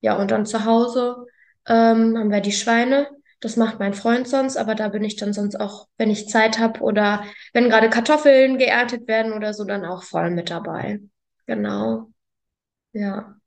Ja, 0.00 0.16
und 0.18 0.30
dann 0.30 0.46
zu 0.46 0.64
Hause 0.64 1.26
ähm, 1.66 2.16
haben 2.18 2.30
wir 2.30 2.40
die 2.40 2.52
Schweine. 2.52 3.08
Das 3.40 3.56
macht 3.56 3.78
mein 3.78 3.94
Freund 3.94 4.28
sonst, 4.28 4.56
aber 4.56 4.74
da 4.74 4.88
bin 4.88 5.04
ich 5.04 5.16
dann 5.16 5.32
sonst 5.32 5.56
auch, 5.58 5.88
wenn 5.96 6.10
ich 6.10 6.28
Zeit 6.28 6.58
habe 6.58 6.80
oder 6.80 7.24
wenn 7.54 7.70
gerade 7.70 7.88
Kartoffeln 7.90 8.58
geerntet 8.58 9.08
werden 9.08 9.32
oder 9.32 9.54
so, 9.54 9.64
dann 9.64 9.84
auch 9.84 10.02
voll 10.02 10.30
mit 10.30 10.50
dabei. 10.50 11.00
Genau, 11.46 12.10
ja. 12.92 13.39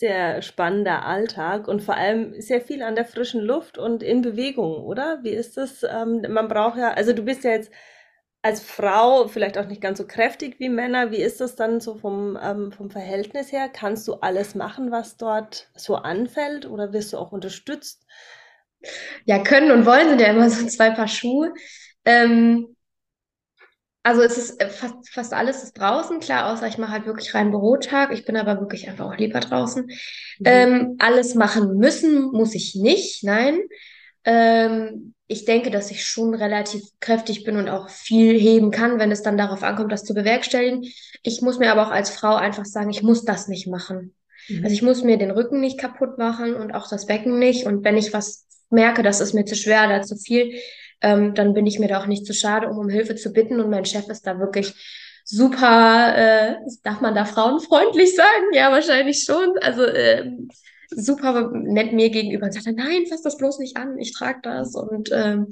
Sehr 0.00 0.42
spannender 0.42 1.04
Alltag 1.04 1.66
und 1.66 1.82
vor 1.82 1.96
allem 1.96 2.40
sehr 2.40 2.60
viel 2.60 2.82
an 2.84 2.94
der 2.94 3.04
frischen 3.04 3.40
Luft 3.40 3.78
und 3.78 4.02
in 4.04 4.22
Bewegung, 4.22 4.84
oder? 4.84 5.18
Wie 5.24 5.30
ist 5.30 5.56
das? 5.56 5.82
Ähm, 5.82 6.24
man 6.28 6.46
braucht 6.46 6.78
ja, 6.78 6.92
also 6.92 7.12
du 7.12 7.24
bist 7.24 7.42
ja 7.42 7.50
jetzt 7.50 7.72
als 8.42 8.60
Frau 8.62 9.26
vielleicht 9.26 9.58
auch 9.58 9.66
nicht 9.66 9.80
ganz 9.80 9.98
so 9.98 10.06
kräftig 10.06 10.60
wie 10.60 10.68
Männer. 10.68 11.10
Wie 11.10 11.16
ist 11.20 11.40
das 11.40 11.56
dann 11.56 11.80
so 11.80 11.96
vom, 11.96 12.38
ähm, 12.40 12.70
vom 12.70 12.90
Verhältnis 12.90 13.50
her? 13.50 13.68
Kannst 13.68 14.06
du 14.06 14.14
alles 14.14 14.54
machen, 14.54 14.92
was 14.92 15.16
dort 15.16 15.68
so 15.74 15.96
anfällt, 15.96 16.66
oder 16.66 16.92
wirst 16.92 17.12
du 17.12 17.18
auch 17.18 17.32
unterstützt? 17.32 18.06
Ja, 19.24 19.38
können 19.42 19.70
und 19.72 19.86
wollen 19.86 20.08
sind 20.10 20.20
ja 20.20 20.28
immer 20.28 20.48
so 20.50 20.66
zwei 20.66 20.90
Paar 20.90 21.08
Schuhe. 21.08 21.52
Ähm, 22.04 22.76
also 24.08 24.22
es 24.22 24.38
ist 24.38 24.60
äh, 24.60 24.68
fast, 24.70 25.08
fast 25.10 25.32
alles 25.34 25.62
ist 25.62 25.78
draußen, 25.78 26.20
klar, 26.20 26.52
außer 26.52 26.66
ich 26.66 26.78
mache 26.78 26.92
halt 26.92 27.06
wirklich 27.06 27.34
rein 27.34 27.50
Bürotag. 27.50 28.12
Ich 28.12 28.24
bin 28.24 28.36
aber 28.36 28.60
wirklich 28.60 28.88
einfach 28.88 29.06
auch 29.06 29.16
lieber 29.16 29.40
draußen. 29.40 29.88
Mhm. 30.38 30.44
Ähm, 30.44 30.96
alles 30.98 31.34
machen 31.34 31.76
müssen 31.76 32.22
muss 32.32 32.54
ich 32.54 32.74
nicht, 32.74 33.24
nein. 33.24 33.58
Ähm, 34.24 35.14
ich 35.26 35.44
denke, 35.44 35.70
dass 35.70 35.90
ich 35.90 36.04
schon 36.06 36.34
relativ 36.34 36.82
kräftig 37.00 37.44
bin 37.44 37.56
und 37.56 37.68
auch 37.68 37.88
viel 37.90 38.38
heben 38.38 38.70
kann, 38.70 38.98
wenn 38.98 39.12
es 39.12 39.22
dann 39.22 39.38
darauf 39.38 39.62
ankommt, 39.62 39.92
das 39.92 40.04
zu 40.04 40.14
bewerkstelligen. 40.14 40.84
Ich 41.22 41.42
muss 41.42 41.58
mir 41.58 41.70
aber 41.72 41.86
auch 41.86 41.90
als 41.92 42.10
Frau 42.10 42.34
einfach 42.34 42.64
sagen, 42.64 42.90
ich 42.90 43.02
muss 43.02 43.24
das 43.24 43.48
nicht 43.48 43.66
machen. 43.68 44.14
Also 44.62 44.74
ich 44.74 44.82
Mhm. 44.82 44.88
muss 44.88 45.02
mir 45.04 45.18
den 45.18 45.30
Rücken 45.30 45.60
nicht 45.60 45.78
kaputt 45.78 46.18
machen 46.18 46.54
und 46.54 46.72
auch 46.74 46.88
das 46.88 47.06
Becken 47.06 47.38
nicht. 47.38 47.66
Und 47.66 47.84
wenn 47.84 47.96
ich 47.96 48.12
was 48.12 48.46
merke, 48.70 49.02
das 49.02 49.20
ist 49.20 49.34
mir 49.34 49.44
zu 49.44 49.54
schwer 49.56 49.84
oder 49.86 50.02
zu 50.02 50.16
viel, 50.16 50.54
ähm, 51.00 51.34
dann 51.34 51.54
bin 51.54 51.66
ich 51.66 51.78
mir 51.78 51.88
da 51.88 52.00
auch 52.00 52.06
nicht 52.06 52.26
zu 52.26 52.32
schade, 52.32 52.68
um 52.68 52.78
um 52.78 52.88
Hilfe 52.88 53.14
zu 53.14 53.32
bitten. 53.32 53.60
Und 53.60 53.70
mein 53.70 53.84
Chef 53.84 54.08
ist 54.08 54.26
da 54.26 54.38
wirklich 54.38 54.74
super, 55.24 56.14
äh, 56.16 56.56
darf 56.82 57.00
man 57.00 57.14
da 57.14 57.24
frauenfreundlich 57.24 58.14
sagen? 58.14 58.52
Ja, 58.52 58.72
wahrscheinlich 58.72 59.24
schon. 59.24 59.58
Also 59.60 59.86
ähm, 59.86 60.48
super 60.90 61.50
nett 61.52 61.92
mir 61.92 62.10
gegenüber 62.10 62.46
und 62.46 62.52
sagt, 62.52 62.66
dann, 62.66 62.74
nein, 62.76 63.04
fass 63.08 63.22
das 63.22 63.36
bloß 63.36 63.58
nicht 63.58 63.76
an, 63.76 63.98
ich 63.98 64.12
trage 64.12 64.40
das. 64.42 64.74
Und 64.74 65.10
ähm, 65.12 65.48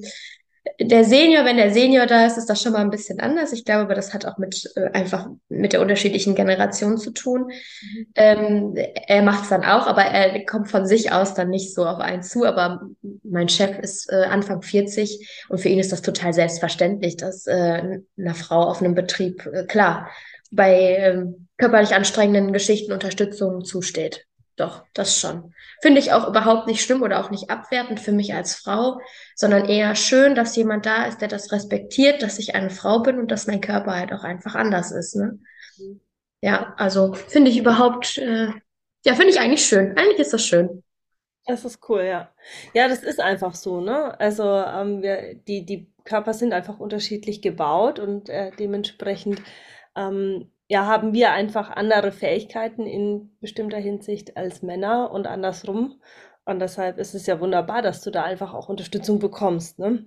der 0.80 1.04
Senior, 1.04 1.45
wenn 1.45 1.56
der 1.56 1.73
Senior 1.73 2.06
da 2.06 2.26
ist, 2.26 2.37
ist 2.37 2.50
das 2.50 2.62
schon 2.62 2.73
mal 2.73 2.80
ein 2.80 2.90
bisschen 2.90 3.21
anders. 3.21 3.52
Ich 3.52 3.64
glaube, 3.64 3.83
aber 3.83 3.95
das 3.95 4.12
hat 4.12 4.26
auch 4.26 4.38
mit 4.38 4.71
äh, 4.76 4.90
einfach 4.92 5.28
mit 5.49 5.73
der 5.73 5.80
unterschiedlichen 5.80 6.35
Generation 6.35 6.99
zu 6.99 7.11
tun. 7.11 7.50
Mhm. 7.50 8.06
Ähm, 8.14 8.75
er 8.75 9.23
macht 9.23 9.45
es 9.45 9.49
dann 9.49 9.64
auch, 9.64 9.87
aber 9.87 10.02
er 10.02 10.45
kommt 10.45 10.71
von 10.71 10.87
sich 10.87 11.12
aus 11.12 11.35
dann 11.35 11.49
nicht 11.49 11.75
so 11.75 11.87
auf 11.87 11.99
einen 11.99 12.23
zu. 12.23 12.45
Aber 12.45 12.83
mein 13.23 13.49
Chef 13.49 13.78
ist 13.78 14.11
äh, 14.12 14.25
Anfang 14.25 14.62
40 14.62 15.47
und 15.49 15.59
für 15.59 15.68
ihn 15.68 15.78
ist 15.78 15.92
das 15.92 16.02
total 16.02 16.33
selbstverständlich, 16.33 17.16
dass 17.16 17.47
äh, 17.47 18.00
einer 18.18 18.35
Frau 18.35 18.62
auf 18.62 18.80
einem 18.80 18.95
Betrieb, 18.95 19.47
äh, 19.47 19.64
klar, 19.64 20.11
bei 20.50 20.97
ähm, 20.99 21.49
körperlich 21.56 21.95
anstrengenden 21.95 22.52
Geschichten 22.52 22.92
Unterstützung 22.92 23.64
zusteht. 23.64 24.26
Doch, 24.56 24.84
das 24.94 25.20
schon. 25.20 25.54
Finde 25.82 26.00
ich 26.00 26.12
auch 26.12 26.26
überhaupt 26.26 26.66
nicht 26.66 26.82
schlimm 26.82 27.02
oder 27.02 27.20
auch 27.20 27.30
nicht 27.30 27.50
abwertend 27.50 28.00
für 28.00 28.12
mich 28.12 28.32
als 28.34 28.54
Frau, 28.54 29.00
sondern 29.34 29.66
eher 29.66 29.94
schön, 29.94 30.34
dass 30.34 30.56
jemand 30.56 30.86
da 30.86 31.04
ist, 31.04 31.20
der 31.20 31.28
das 31.28 31.52
respektiert, 31.52 32.22
dass 32.22 32.38
ich 32.38 32.54
eine 32.54 32.70
Frau 32.70 33.00
bin 33.00 33.18
und 33.18 33.30
dass 33.30 33.46
mein 33.46 33.60
Körper 33.60 33.94
halt 33.94 34.12
auch 34.14 34.25
einfach 34.25 34.54
anders 34.54 34.92
ist, 34.92 35.14
ne? 35.14 35.38
Ja, 36.40 36.75
also 36.78 37.12
finde 37.12 37.50
ich 37.50 37.58
überhaupt, 37.58 38.18
äh, 38.18 38.48
ja, 39.04 39.14
finde 39.14 39.28
ich 39.28 39.40
eigentlich 39.40 39.66
schön. 39.66 39.96
Eigentlich 39.96 40.20
ist 40.20 40.32
das 40.32 40.46
schön. 40.46 40.82
Das 41.46 41.64
ist 41.64 41.80
cool, 41.88 42.02
ja. 42.02 42.32
Ja, 42.75 42.88
das 42.88 43.02
ist 43.02 43.20
einfach 43.20 43.54
so, 43.54 43.80
ne? 43.80 44.18
Also 44.18 44.42
ähm, 44.44 45.02
wir, 45.02 45.34
die, 45.34 45.64
die 45.64 45.92
Körper 46.04 46.34
sind 46.34 46.52
einfach 46.52 46.78
unterschiedlich 46.80 47.42
gebaut 47.42 47.98
und 47.98 48.28
äh, 48.28 48.50
dementsprechend 48.58 49.42
ähm, 49.94 50.50
ja, 50.68 50.87
haben 50.87 51.12
wir 51.14 51.32
einfach 51.32 51.70
andere 51.70 52.12
Fähigkeiten 52.12 52.87
in 52.87 53.37
bestimmter 53.40 53.78
Hinsicht 53.78 54.37
als 54.37 54.62
Männer 54.62 55.11
und 55.12 55.26
andersrum. 55.26 56.00
Und 56.44 56.61
deshalb 56.61 56.99
ist 56.99 57.14
es 57.14 57.26
ja 57.26 57.40
wunderbar, 57.40 57.82
dass 57.82 58.02
du 58.02 58.11
da 58.11 58.23
einfach 58.25 58.54
auch 58.54 58.68
Unterstützung 58.68 59.18
bekommst, 59.18 59.78
ne? 59.78 60.06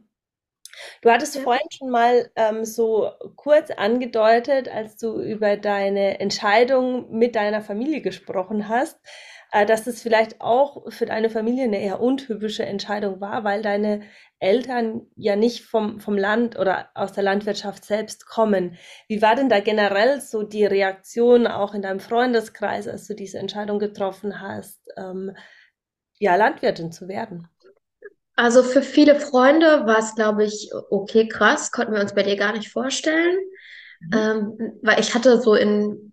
Du 1.02 1.10
hattest 1.10 1.36
Ja. 1.36 1.42
vorhin 1.44 1.68
schon 1.72 1.90
mal 1.90 2.30
ähm, 2.36 2.66
so 2.66 3.12
kurz 3.36 3.72
angedeutet, 3.72 4.70
als 4.70 4.98
du 4.98 5.22
über 5.22 5.58
deine 5.58 6.20
Entscheidung 6.20 7.12
mit 7.12 7.36
deiner 7.36 7.62
Familie 7.62 8.02
gesprochen 8.02 8.68
hast, 8.70 9.00
dass 9.52 9.88
es 9.88 10.02
vielleicht 10.02 10.42
auch 10.42 10.92
für 10.92 11.06
deine 11.06 11.30
Familie 11.30 11.64
eine 11.64 11.82
eher 11.82 12.00
untypische 12.00 12.66
Entscheidung 12.66 13.20
war, 13.20 13.44
weil 13.44 13.62
deine 13.62 14.02
Eltern 14.40 15.08
ja 15.16 15.36
nicht 15.36 15.66
vom, 15.66 16.00
vom 16.00 16.18
Land 16.18 16.58
oder 16.58 16.90
aus 16.94 17.14
der 17.14 17.24
Landwirtschaft 17.24 17.84
selbst 17.84 18.28
kommen. 18.28 18.78
Wie 19.08 19.22
war 19.22 19.36
denn 19.36 19.50
da 19.50 19.60
generell 19.60 20.22
so 20.22 20.44
die 20.44 20.66
Reaktion 20.66 21.48
auch 21.48 21.74
in 21.74 21.82
deinem 21.82 22.00
Freundeskreis, 22.00 22.88
als 22.88 23.08
du 23.08 23.16
diese 23.16 23.40
Entscheidung 23.40 23.80
getroffen 23.80 24.40
hast, 24.40 24.80
ähm, 24.98 25.36
ja, 26.20 26.36
Landwirtin 26.36 26.92
zu 26.92 27.08
werden? 27.08 27.48
Also 28.36 28.64
für 28.64 28.84
viele 28.84 29.20
Freunde 29.20 29.86
war 29.86 30.00
es, 30.00 30.16
glaube 30.16 30.46
ich, 30.46 30.72
okay, 30.90 31.28
krass, 31.28 31.72
konnten 31.72 31.94
wir 31.94 32.02
uns 32.02 32.14
bei 32.14 32.24
dir 32.24 32.38
gar 32.38 32.54
nicht 32.54 32.72
vorstellen. 32.72 33.38
Mhm. 34.00 34.14
Ähm, 34.14 34.80
weil 34.82 35.00
ich 35.00 35.14
hatte 35.14 35.42
so 35.42 35.56
in 35.56 36.09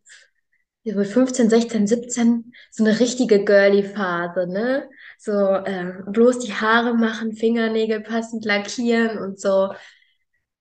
so 0.95 1.05
15, 1.05 1.51
16, 1.51 1.87
17 1.87 2.53
so 2.71 2.85
eine 2.85 2.99
richtige 3.01 3.45
Girly-Phase, 3.45 4.47
ne? 4.47 4.89
So 5.19 5.33
ähm, 5.33 6.05
bloß 6.07 6.41
die 6.41 6.55
Haare 6.55 6.95
machen, 6.95 7.33
Fingernägel 7.33 8.01
passend 8.01 8.45
lackieren 8.45 9.19
und 9.19 9.41
so. 9.41 9.73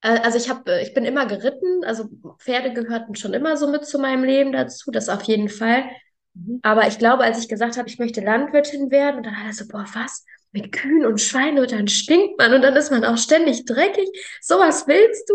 Äh, 0.02 0.20
Also 0.24 0.38
ich 0.38 0.50
habe, 0.50 0.82
ich 0.82 0.94
bin 0.94 1.06
immer 1.06 1.26
geritten, 1.26 1.84
also 1.86 2.10
Pferde 2.40 2.74
gehörten 2.74 3.16
schon 3.16 3.34
immer 3.34 3.58
so 3.58 3.70
mit 3.70 3.86
zu 3.86 4.00
meinem 4.00 4.24
Leben 4.24 4.52
dazu, 4.52 4.92
das 4.92 5.10
auf 5.10 5.24
jeden 5.24 5.50
Fall. 5.50 5.84
Mhm. 6.34 6.60
Aber 6.64 6.88
ich 6.88 6.98
glaube, 7.00 7.24
als 7.24 7.40
ich 7.40 7.50
gesagt 7.50 7.78
habe, 7.78 7.90
ich 7.90 8.00
möchte 8.00 8.22
Landwirtin 8.22 8.92
werden, 8.92 9.18
und 9.18 9.26
dann 9.26 9.38
hat 9.38 9.48
er 9.48 9.54
so, 9.54 9.68
boah, 9.68 9.86
was? 9.94 10.26
Mit 10.52 10.72
Kühen 10.72 11.06
und 11.06 11.20
Schweinen 11.20 11.60
und 11.60 11.72
dann 11.74 11.90
stinkt 11.90 12.38
man 12.40 12.54
und 12.54 12.62
dann 12.62 12.76
ist 12.78 12.90
man 12.90 13.04
auch 13.04 13.18
ständig 13.18 13.66
dreckig. 13.66 14.08
Sowas 14.42 14.88
willst 14.88 15.30
du? 15.30 15.34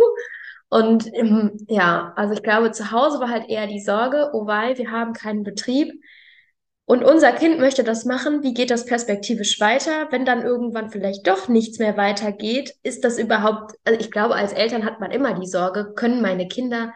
Und 0.70 1.12
ähm, 1.14 1.58
ja, 1.68 2.12
also 2.16 2.32
ich 2.32 2.42
glaube, 2.42 2.70
zu 2.70 2.92
Hause 2.92 3.20
war 3.20 3.28
halt 3.28 3.48
eher 3.50 3.66
die 3.66 3.80
Sorge, 3.80 4.30
oh 4.32 4.46
wei, 4.46 4.78
wir 4.78 4.90
haben 4.90 5.12
keinen 5.12 5.42
Betrieb. 5.42 5.92
Und 6.84 7.04
unser 7.04 7.32
Kind 7.32 7.60
möchte 7.60 7.84
das 7.84 8.04
machen. 8.04 8.42
Wie 8.42 8.54
geht 8.54 8.70
das 8.70 8.84
perspektivisch 8.84 9.60
weiter? 9.60 10.08
Wenn 10.10 10.24
dann 10.24 10.42
irgendwann 10.42 10.90
vielleicht 10.90 11.26
doch 11.26 11.48
nichts 11.48 11.78
mehr 11.78 11.96
weitergeht, 11.96 12.74
ist 12.82 13.04
das 13.04 13.18
überhaupt, 13.18 13.74
also 13.84 13.98
ich 14.00 14.10
glaube, 14.10 14.34
als 14.34 14.52
Eltern 14.52 14.84
hat 14.84 15.00
man 15.00 15.10
immer 15.10 15.38
die 15.38 15.46
Sorge, 15.46 15.92
können 15.94 16.22
meine 16.22 16.48
Kinder 16.48 16.92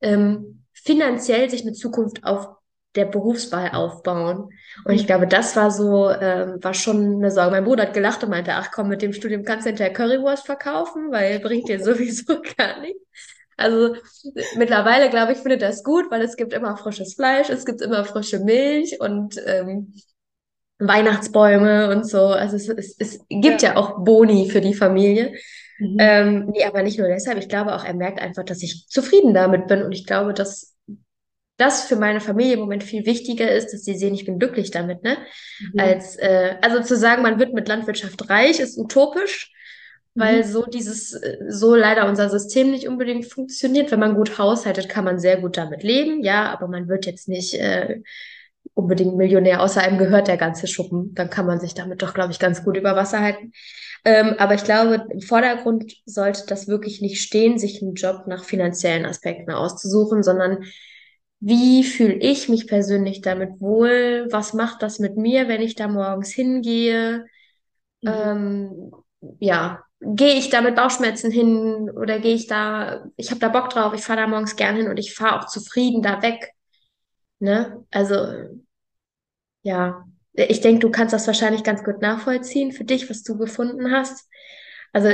ähm, 0.00 0.64
finanziell 0.72 1.48
sich 1.48 1.62
eine 1.62 1.72
Zukunft 1.72 2.24
auf 2.24 2.48
der 2.94 3.06
Berufswahl 3.06 3.70
aufbauen? 3.72 4.50
Und 4.84 4.94
ich 4.94 5.06
glaube, 5.06 5.26
das 5.26 5.56
war 5.56 5.70
so, 5.70 6.10
ähm, 6.10 6.58
war 6.62 6.74
schon 6.74 7.16
eine 7.16 7.30
Sorge. 7.30 7.50
Mein 7.52 7.64
Bruder 7.64 7.84
hat 7.84 7.94
gelacht 7.94 8.22
und 8.24 8.30
meinte, 8.30 8.52
ach 8.54 8.70
komm, 8.72 8.88
mit 8.88 9.02
dem 9.02 9.12
Studium 9.12 9.44
kannst 9.44 9.66
du 9.66 9.70
hinterher 9.70 9.92
Currywurst 9.92 10.46
verkaufen, 10.46 11.10
weil 11.10 11.40
bringt 11.40 11.68
dir 11.68 11.82
sowieso 11.82 12.40
gar 12.58 12.80
nichts. 12.80 13.00
Also 13.56 13.94
mittlerweile, 14.56 15.10
glaube 15.10 15.32
ich, 15.32 15.38
findet 15.38 15.62
er 15.62 15.68
es 15.70 15.84
gut, 15.84 16.10
weil 16.10 16.22
es 16.22 16.36
gibt 16.36 16.52
immer 16.52 16.76
frisches 16.76 17.14
Fleisch, 17.14 17.50
es 17.50 17.64
gibt 17.64 17.80
immer 17.82 18.04
frische 18.04 18.40
Milch 18.40 18.98
und 19.00 19.36
ähm, 19.46 19.92
Weihnachtsbäume 20.78 21.90
und 21.90 22.06
so. 22.08 22.26
Also 22.26 22.56
es, 22.56 22.68
es, 22.68 22.96
es 22.98 23.18
gibt 23.28 23.62
Ja. 23.62 23.70
ja 23.70 23.76
auch 23.76 24.04
Boni 24.04 24.50
für 24.50 24.60
die 24.60 24.74
Familie. 24.74 25.34
Mhm. 25.78 25.96
Ähm, 25.98 26.46
nee, 26.52 26.64
aber 26.64 26.82
nicht 26.82 26.98
nur 26.98 27.08
deshalb. 27.08 27.38
Ich 27.38 27.48
glaube 27.48 27.74
auch, 27.74 27.84
er 27.84 27.94
merkt 27.94 28.20
einfach, 28.20 28.44
dass 28.44 28.62
ich 28.62 28.86
zufrieden 28.88 29.34
damit 29.34 29.68
bin. 29.68 29.82
Und 29.82 29.92
ich 29.92 30.06
glaube, 30.06 30.34
dass 30.34 30.71
das 31.62 31.84
für 31.84 31.96
meine 31.96 32.20
Familie 32.20 32.54
im 32.54 32.60
Moment 32.60 32.84
viel 32.84 33.06
wichtiger 33.06 33.50
ist, 33.50 33.72
dass 33.72 33.84
sie 33.84 33.96
sehen, 33.96 34.14
ich 34.14 34.26
bin 34.26 34.38
glücklich 34.38 34.70
damit, 34.70 35.02
ne? 35.02 35.18
Mhm. 35.60 35.80
Als, 35.80 36.16
äh, 36.16 36.56
also 36.62 36.82
zu 36.82 36.96
sagen, 36.96 37.22
man 37.22 37.38
wird 37.38 37.54
mit 37.54 37.68
Landwirtschaft 37.68 38.28
reich, 38.30 38.60
ist 38.60 38.78
utopisch, 38.78 39.52
weil 40.14 40.44
Mhm. 40.44 40.44
so 40.44 40.66
dieses, 40.66 41.14
äh, 41.14 41.38
so 41.48 41.74
leider 41.74 42.08
unser 42.08 42.28
System 42.28 42.70
nicht 42.70 42.88
unbedingt 42.88 43.26
funktioniert. 43.26 43.90
Wenn 43.90 44.00
man 44.00 44.14
gut 44.16 44.38
haushaltet, 44.38 44.88
kann 44.88 45.04
man 45.04 45.18
sehr 45.18 45.40
gut 45.40 45.56
damit 45.56 45.82
leben, 45.82 46.22
ja, 46.22 46.52
aber 46.52 46.68
man 46.68 46.88
wird 46.88 47.06
jetzt 47.06 47.28
nicht 47.28 47.54
äh, 47.54 48.00
unbedingt 48.74 49.16
Millionär, 49.16 49.60
außer 49.62 49.82
einem 49.82 49.98
gehört 49.98 50.28
der 50.28 50.36
ganze 50.36 50.66
Schuppen. 50.66 51.14
Dann 51.14 51.30
kann 51.30 51.46
man 51.46 51.60
sich 51.60 51.74
damit 51.74 52.02
doch, 52.02 52.14
glaube 52.14 52.32
ich, 52.32 52.38
ganz 52.38 52.64
gut 52.64 52.76
über 52.76 52.96
Wasser 52.96 53.20
halten. 53.20 53.52
Ähm, 54.04 54.34
aber 54.38 54.54
ich 54.54 54.64
glaube, 54.64 55.06
im 55.10 55.20
Vordergrund 55.20 55.94
sollte 56.06 56.44
das 56.46 56.68
wirklich 56.68 57.00
nicht 57.00 57.20
stehen, 57.22 57.58
sich 57.58 57.82
einen 57.82 57.94
Job 57.94 58.26
nach 58.26 58.44
finanziellen 58.44 59.06
Aspekten 59.06 59.52
auszusuchen, 59.52 60.22
sondern 60.22 60.64
wie 61.42 61.84
fühle 61.84 62.14
ich 62.14 62.48
mich 62.48 62.68
persönlich 62.68 63.20
damit 63.20 63.60
wohl? 63.60 64.28
Was 64.30 64.54
macht 64.54 64.82
das 64.82 65.00
mit 65.00 65.16
mir, 65.16 65.48
wenn 65.48 65.60
ich 65.62 65.74
da 65.74 65.88
morgens 65.88 66.30
hingehe? 66.32 67.26
Mhm. 68.02 68.10
Ähm, 68.12 68.92
ja, 69.40 69.84
gehe 70.00 70.34
ich 70.36 70.50
da 70.50 70.60
mit 70.62 70.76
Bauchschmerzen 70.76 71.30
hin 71.30 71.90
oder 71.90 72.20
gehe 72.20 72.34
ich 72.34 72.46
da, 72.48 73.06
ich 73.16 73.30
habe 73.30 73.40
da 73.40 73.48
Bock 73.48 73.70
drauf, 73.70 73.94
ich 73.94 74.02
fahre 74.02 74.20
da 74.22 74.26
morgens 74.28 74.56
gern 74.56 74.76
hin 74.76 74.88
und 74.90 74.98
ich 74.98 75.14
fahre 75.14 75.40
auch 75.42 75.46
zufrieden 75.48 76.02
da 76.02 76.22
weg, 76.22 76.52
ne? 77.40 77.84
Also, 77.92 78.16
ja, 79.62 80.04
ich 80.34 80.60
denke, 80.60 80.80
du 80.80 80.90
kannst 80.90 81.12
das 81.12 81.26
wahrscheinlich 81.26 81.62
ganz 81.64 81.84
gut 81.84 82.00
nachvollziehen 82.00 82.72
für 82.72 82.84
dich, 82.84 83.08
was 83.10 83.22
du 83.22 83.36
gefunden 83.36 83.90
hast. 83.92 84.28
Also 84.92 85.08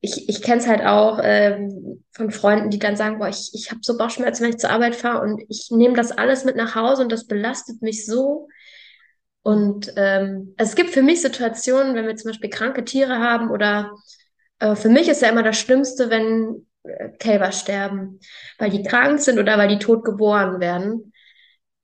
ich, 0.00 0.28
ich 0.28 0.42
kenne 0.42 0.60
es 0.60 0.66
halt 0.68 0.82
auch 0.84 1.18
ähm, 1.22 2.04
von 2.12 2.30
Freunden, 2.30 2.68
die 2.68 2.78
dann 2.78 2.96
sagen, 2.96 3.18
boah, 3.18 3.28
ich, 3.28 3.50
ich 3.54 3.70
habe 3.70 3.80
so 3.82 3.96
Bauchschmerzen, 3.96 4.42
wenn 4.42 4.50
ich 4.50 4.58
zur 4.58 4.70
Arbeit 4.70 4.94
fahre 4.94 5.22
und 5.22 5.42
ich 5.48 5.68
nehme 5.70 5.94
das 5.94 6.12
alles 6.12 6.44
mit 6.44 6.56
nach 6.56 6.74
Hause 6.74 7.02
und 7.02 7.10
das 7.12 7.26
belastet 7.26 7.80
mich 7.80 8.04
so. 8.04 8.48
Und 9.42 9.92
ähm, 9.96 10.54
also 10.58 10.70
es 10.70 10.76
gibt 10.76 10.90
für 10.90 11.02
mich 11.02 11.22
Situationen, 11.22 11.94
wenn 11.94 12.06
wir 12.06 12.16
zum 12.16 12.30
Beispiel 12.30 12.50
kranke 12.50 12.84
Tiere 12.84 13.18
haben 13.18 13.50
oder 13.50 13.92
äh, 14.58 14.76
für 14.76 14.88
mich 14.88 15.08
ist 15.08 15.22
ja 15.22 15.28
immer 15.30 15.42
das 15.42 15.58
Schlimmste, 15.58 16.10
wenn 16.10 16.66
äh, 16.84 17.08
Kälber 17.18 17.52
sterben, 17.52 18.20
weil 18.58 18.70
die 18.70 18.82
krank 18.82 19.18
sind 19.20 19.38
oder 19.38 19.58
weil 19.58 19.68
die 19.68 19.78
tot 19.78 20.04
geboren 20.04 20.60
werden. 20.60 21.11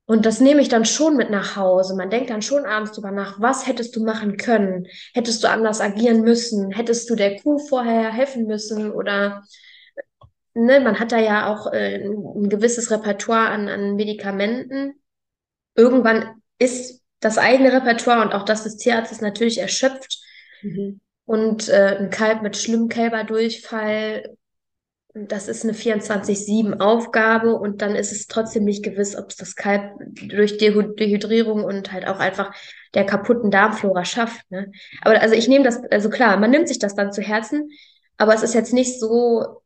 Und 0.09 0.25
das 0.25 0.41
nehme 0.41 0.63
ich 0.63 0.71
dann 0.71 0.87
schon 0.87 1.19
mit 1.19 1.29
nach 1.29 1.55
Hause. 1.55 1.95
Man 1.95 2.09
denkt 2.09 2.31
dann 2.31 2.41
schon 2.41 2.65
abends 2.65 2.93
drüber 2.93 3.11
nach, 3.11 3.43
was 3.43 3.67
hättest 3.67 3.95
du 3.95 4.03
machen 4.03 4.39
können? 4.39 4.87
Hättest 5.13 5.45
du 5.45 5.51
anders 5.51 5.83
agieren 5.83 6.23
müssen? 6.23 6.71
Hättest 6.71 7.11
du 7.11 7.15
der 7.15 7.37
Kuh 7.37 7.59
vorher 7.59 8.11
helfen 8.11 8.47
müssen? 8.47 8.91
Oder 8.91 9.45
ne, 10.55 10.81
man 10.81 10.99
hat 10.99 11.13
da 11.13 11.19
ja 11.19 11.53
auch 11.53 11.71
äh, 11.75 11.97
ein 12.07 12.49
gewisses 12.49 12.91
Repertoire 12.91 13.51
an, 13.51 13.69
an 13.69 13.97
Medikamenten. 13.97 14.95
Irgendwann 15.77 16.41
ist 16.59 17.03
das 17.21 17.37
eigene 17.37 17.71
Repertoire 17.71 18.23
und 18.23 18.33
auch 18.33 18.47
das 18.47 18.65
des 18.65 18.79
Tierarztes 18.79 19.21
natürlich 19.21 19.59
erschöpft. 19.59 20.21
Mhm. 20.63 21.01
Und 21.27 21.69
äh, 21.69 21.99
ein 21.99 22.09
Kalb 22.09 22.41
mit 22.41 22.57
schlimmem 22.57 22.89
Kälberdurchfall 22.89 24.38
das 25.15 25.49
ist 25.49 25.65
eine 25.65 25.73
24-7-Aufgabe 25.73 27.55
und 27.55 27.83
dann 27.83 27.97
ist 27.97 28.13
es 28.13 28.27
trotzdem 28.27 28.65
nicht 28.65 28.85
gewiss, 28.85 29.17
ob 29.17 29.31
es 29.31 29.37
das 29.37 29.57
Kalb 29.57 29.95
durch 30.29 30.59
Dehydrierung 30.59 31.65
und 31.65 31.93
halt 31.93 32.07
auch 32.07 32.19
einfach 32.19 32.55
der 32.95 33.07
kaputten 33.07 33.51
Darmflora 33.51 34.05
schafft. 34.05 34.51
Ne? 34.51 34.71
Aber 35.03 35.21
also 35.21 35.35
ich 35.35 35.49
nehme 35.49 35.65
das, 35.65 35.83
also 35.91 36.11
klar, 36.11 36.37
man 36.37 36.51
nimmt 36.51 36.69
sich 36.69 36.79
das 36.79 36.95
dann 36.95 37.13
zu 37.13 37.23
Herzen, 37.23 37.71
aber 38.17 38.35
es 38.35 38.43
ist 38.43 38.55
jetzt 38.55 38.73
nicht 38.73 39.01
so, 39.01 39.63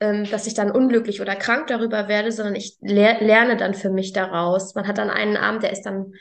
ähm, 0.00 0.28
dass 0.30 0.46
ich 0.46 0.54
dann 0.54 0.70
unglücklich 0.70 1.20
oder 1.20 1.36
krank 1.36 1.66
darüber 1.66 2.08
werde, 2.08 2.32
sondern 2.32 2.54
ich 2.54 2.78
ler 2.80 3.20
lerne 3.20 3.56
dann 3.56 3.74
für 3.74 3.90
mich 3.90 4.12
daraus. 4.12 4.74
Man 4.74 4.86
hat 4.88 4.98
dann 4.98 5.10
einen 5.10 5.36
Abend, 5.36 5.62
der 5.62 5.72
ist 5.72 5.82
dann, 5.82 6.14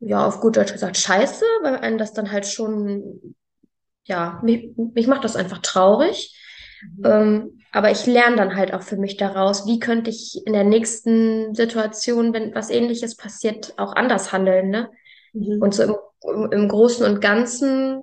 ja, 0.00 0.24
auf 0.24 0.40
gut 0.40 0.56
Deutsch 0.56 0.72
gesagt, 0.72 0.96
scheiße, 0.96 1.44
weil 1.62 1.76
einen 1.76 1.98
das 1.98 2.12
dann 2.12 2.30
halt 2.30 2.46
schon, 2.46 3.34
ja, 4.04 4.40
mich, 4.44 4.70
mich 4.76 5.06
macht 5.08 5.24
das 5.24 5.36
einfach 5.36 5.58
traurig. 5.58 6.34
Mhm. 6.82 7.04
Ähm, 7.04 7.60
aber 7.72 7.90
ich 7.90 8.06
lerne 8.06 8.36
dann 8.36 8.56
halt 8.56 8.72
auch 8.72 8.82
für 8.82 8.96
mich 8.96 9.16
daraus, 9.16 9.66
wie 9.66 9.78
könnte 9.78 10.10
ich 10.10 10.40
in 10.46 10.52
der 10.52 10.64
nächsten 10.64 11.54
Situation, 11.54 12.32
wenn 12.32 12.54
was 12.54 12.70
ähnliches 12.70 13.16
passiert, 13.16 13.74
auch 13.76 13.94
anders 13.94 14.32
handeln. 14.32 14.70
Ne? 14.70 14.90
Mhm. 15.32 15.60
Und 15.60 15.74
so 15.74 15.82
im, 16.22 16.52
im 16.52 16.68
Großen 16.68 17.04
und 17.04 17.20
Ganzen 17.20 18.02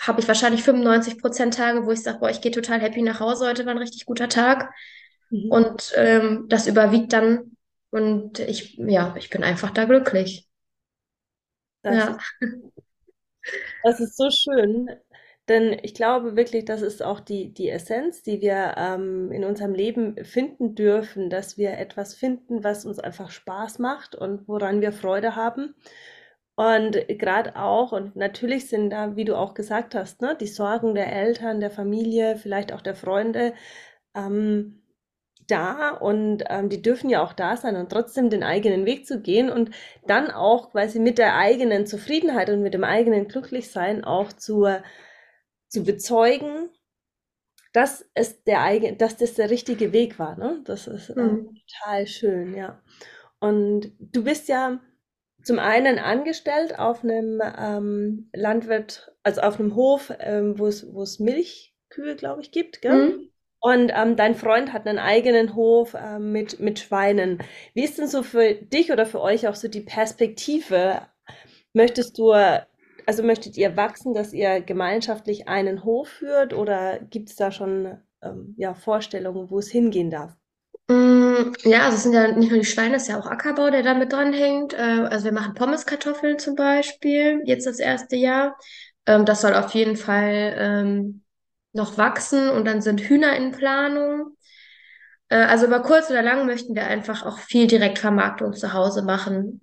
habe 0.00 0.20
ich 0.20 0.28
wahrscheinlich 0.28 0.62
95 0.62 1.18
Prozent 1.20 1.54
Tage, 1.54 1.86
wo 1.86 1.90
ich 1.90 2.02
sage, 2.02 2.18
boah, 2.18 2.30
ich 2.30 2.40
gehe 2.40 2.52
total 2.52 2.80
happy 2.80 3.02
nach 3.02 3.20
Hause, 3.20 3.46
heute 3.46 3.64
war 3.64 3.72
ein 3.72 3.78
richtig 3.78 4.04
guter 4.04 4.28
Tag. 4.28 4.72
Mhm. 5.30 5.50
Und 5.50 5.92
ähm, 5.96 6.46
das 6.48 6.66
überwiegt 6.66 7.12
dann 7.12 7.56
und 7.90 8.38
ich, 8.40 8.76
ja, 8.76 9.14
ich 9.16 9.30
bin 9.30 9.42
einfach 9.42 9.70
da 9.70 9.84
glücklich. 9.84 10.46
Das, 11.82 11.94
ja. 11.94 12.18
das 13.82 14.00
ist 14.00 14.16
so 14.16 14.28
schön. 14.30 14.90
Denn 15.48 15.78
ich 15.82 15.94
glaube 15.94 16.36
wirklich, 16.36 16.64
das 16.64 16.82
ist 16.82 17.02
auch 17.02 17.20
die, 17.20 17.54
die 17.54 17.70
Essenz, 17.70 18.22
die 18.22 18.40
wir 18.40 18.74
ähm, 18.76 19.30
in 19.30 19.44
unserem 19.44 19.74
Leben 19.74 20.16
finden 20.24 20.74
dürfen, 20.74 21.30
dass 21.30 21.56
wir 21.56 21.78
etwas 21.78 22.14
finden, 22.14 22.64
was 22.64 22.84
uns 22.84 22.98
einfach 22.98 23.30
Spaß 23.30 23.78
macht 23.78 24.16
und 24.16 24.48
woran 24.48 24.80
wir 24.80 24.92
Freude 24.92 25.36
haben. 25.36 25.74
Und 26.56 26.96
gerade 27.08 27.54
auch, 27.56 27.92
und 27.92 28.16
natürlich 28.16 28.68
sind 28.68 28.90
da, 28.90 29.14
wie 29.14 29.24
du 29.24 29.36
auch 29.36 29.54
gesagt 29.54 29.94
hast, 29.94 30.22
ne, 30.22 30.36
die 30.40 30.46
Sorgen 30.46 30.94
der 30.94 31.12
Eltern, 31.12 31.60
der 31.60 31.70
Familie, 31.70 32.36
vielleicht 32.36 32.72
auch 32.72 32.80
der 32.80 32.94
Freunde 32.94 33.52
ähm, 34.14 34.82
da 35.48 35.90
und 35.90 36.44
ähm, 36.48 36.68
die 36.68 36.82
dürfen 36.82 37.10
ja 37.10 37.22
auch 37.22 37.32
da 37.32 37.56
sein 37.56 37.76
und 37.76 37.90
trotzdem 37.90 38.30
den 38.30 38.42
eigenen 38.42 38.86
Weg 38.86 39.06
zu 39.06 39.20
gehen 39.20 39.50
und 39.50 39.70
dann 40.06 40.30
auch 40.30 40.72
quasi 40.72 40.98
mit 40.98 41.18
der 41.18 41.36
eigenen 41.36 41.86
Zufriedenheit 41.86 42.50
und 42.50 42.62
mit 42.62 42.74
dem 42.74 42.84
eigenen 42.84 43.28
Glücklichsein 43.28 44.04
auch 44.04 44.32
zur 44.32 44.82
zu 45.68 45.82
bezeugen, 45.84 46.70
dass 47.72 48.08
es 48.14 48.42
der 48.44 48.62
eigene, 48.62 48.96
dass 48.96 49.16
das 49.16 49.34
der 49.34 49.50
richtige 49.50 49.92
Weg 49.92 50.18
war. 50.18 50.38
Ne? 50.38 50.62
Das 50.64 50.86
ist 50.86 51.10
äh, 51.10 51.20
mhm. 51.20 51.54
total 51.68 52.06
schön, 52.06 52.54
ja. 52.54 52.82
Und 53.38 53.92
du 54.00 54.24
bist 54.24 54.48
ja 54.48 54.80
zum 55.42 55.58
einen 55.58 55.98
angestellt 55.98 56.78
auf 56.78 57.04
einem 57.04 57.40
ähm, 57.58 58.30
Landwirt, 58.32 59.12
also 59.22 59.42
auf 59.42 59.60
einem 59.60 59.76
Hof, 59.76 60.12
ähm, 60.20 60.58
wo 60.58 60.66
es 60.66 60.92
wo 60.92 61.02
es 61.02 61.20
Milchkühe, 61.20 62.16
glaube 62.16 62.40
ich, 62.40 62.50
gibt, 62.50 62.80
gell? 62.82 63.10
Mhm. 63.10 63.30
Und 63.60 63.92
ähm, 63.94 64.16
dein 64.16 64.34
Freund 64.34 64.72
hat 64.72 64.86
einen 64.86 64.98
eigenen 64.98 65.54
Hof 65.54 65.94
äh, 65.94 66.18
mit, 66.18 66.60
mit 66.60 66.78
Schweinen. 66.78 67.42
Wie 67.74 67.84
ist 67.84 67.98
denn 67.98 68.06
so 68.06 68.22
für 68.22 68.54
dich 68.54 68.92
oder 68.92 69.06
für 69.06 69.20
euch 69.20 69.48
auch 69.48 69.54
so 69.54 69.68
die 69.68 69.80
Perspektive? 69.80 71.02
Möchtest 71.72 72.18
du 72.18 72.32
also 73.06 73.22
möchtet 73.22 73.56
ihr 73.56 73.76
wachsen, 73.76 74.14
dass 74.14 74.32
ihr 74.32 74.60
gemeinschaftlich 74.60 75.48
einen 75.48 75.84
Hof 75.84 76.08
führt 76.08 76.52
oder 76.52 76.98
gibt 76.98 77.30
es 77.30 77.36
da 77.36 77.50
schon 77.50 77.98
ähm, 78.22 78.54
ja, 78.56 78.74
Vorstellungen, 78.74 79.50
wo 79.50 79.58
es 79.58 79.70
hingehen 79.70 80.10
darf? 80.10 80.36
Mm, 80.88 81.52
ja, 81.64 81.84
also 81.84 81.96
es 81.96 82.02
sind 82.02 82.12
ja 82.12 82.32
nicht 82.32 82.50
nur 82.50 82.60
die 82.60 82.66
Schweine, 82.66 82.96
es 82.96 83.02
ist 83.02 83.08
ja 83.08 83.18
auch 83.18 83.26
Ackerbau, 83.26 83.70
der 83.70 83.82
da 83.82 83.94
mit 83.94 84.12
dran 84.12 84.32
hängt. 84.32 84.74
Äh, 84.74 85.06
also 85.10 85.24
wir 85.24 85.32
machen 85.32 85.54
Pommeskartoffeln 85.54 86.38
zum 86.38 86.54
Beispiel, 86.54 87.42
jetzt 87.44 87.66
das 87.66 87.78
erste 87.78 88.16
Jahr. 88.16 88.56
Ähm, 89.06 89.24
das 89.24 89.40
soll 89.40 89.54
auf 89.54 89.70
jeden 89.72 89.96
Fall 89.96 90.54
ähm, 90.58 91.22
noch 91.72 91.98
wachsen 91.98 92.50
und 92.50 92.64
dann 92.64 92.82
sind 92.82 93.00
Hühner 93.00 93.36
in 93.36 93.52
Planung. 93.52 94.36
Äh, 95.28 95.36
also 95.36 95.66
über 95.66 95.80
kurz 95.82 96.10
oder 96.10 96.22
lang 96.22 96.46
möchten 96.46 96.74
wir 96.74 96.86
einfach 96.86 97.24
auch 97.24 97.38
viel 97.38 97.66
Direktvermarktung 97.66 98.52
zu 98.54 98.72
Hause 98.72 99.02
machen. 99.02 99.60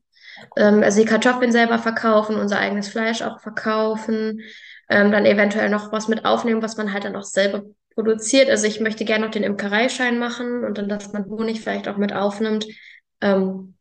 Ähm, 0.57 0.83
also 0.83 1.01
die 1.01 1.07
Kartoffeln 1.07 1.51
selber 1.51 1.79
verkaufen, 1.79 2.35
unser 2.35 2.59
eigenes 2.59 2.87
Fleisch 2.87 3.21
auch 3.21 3.39
verkaufen, 3.39 4.41
ähm, 4.89 5.11
dann 5.11 5.25
eventuell 5.25 5.69
noch 5.69 5.91
was 5.91 6.07
mit 6.07 6.25
aufnehmen, 6.25 6.61
was 6.61 6.77
man 6.77 6.93
halt 6.93 7.05
dann 7.05 7.15
auch 7.15 7.23
selber 7.23 7.63
produziert. 7.93 8.49
Also 8.49 8.67
ich 8.67 8.79
möchte 8.79 9.05
gerne 9.05 9.25
noch 9.25 9.31
den 9.31 9.43
Imkereischein 9.43 10.19
machen 10.19 10.63
und 10.63 10.77
dann, 10.77 10.89
dass 10.89 11.13
man 11.13 11.25
Honig 11.25 11.61
vielleicht 11.61 11.87
auch 11.87 11.97
mit 11.97 12.13
aufnimmt. 12.13 12.67
Ähm, 13.21 13.75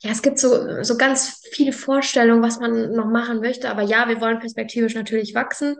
ja, 0.00 0.10
es 0.10 0.22
gibt 0.22 0.38
so, 0.38 0.82
so 0.82 0.96
ganz 0.96 1.42
viele 1.52 1.72
Vorstellungen, 1.72 2.42
was 2.42 2.58
man 2.58 2.92
noch 2.92 3.06
machen 3.06 3.40
möchte. 3.40 3.70
Aber 3.70 3.82
ja, 3.82 4.08
wir 4.08 4.20
wollen 4.20 4.40
perspektivisch 4.40 4.94
natürlich 4.94 5.34
wachsen 5.34 5.76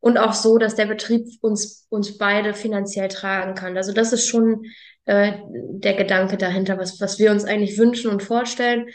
und 0.00 0.18
auch 0.18 0.32
so, 0.32 0.56
dass 0.56 0.74
der 0.76 0.86
Betrieb 0.86 1.26
uns, 1.42 1.86
uns 1.90 2.16
beide 2.16 2.54
finanziell 2.54 3.08
tragen 3.08 3.54
kann. 3.54 3.76
Also 3.76 3.92
das 3.92 4.12
ist 4.12 4.28
schon 4.28 4.64
äh, 5.04 5.34
der 5.44 5.94
Gedanke 5.94 6.36
dahinter, 6.36 6.78
was, 6.78 7.00
was 7.00 7.18
wir 7.18 7.30
uns 7.30 7.44
eigentlich 7.44 7.78
wünschen 7.78 8.10
und 8.10 8.22
vorstellen. 8.22 8.86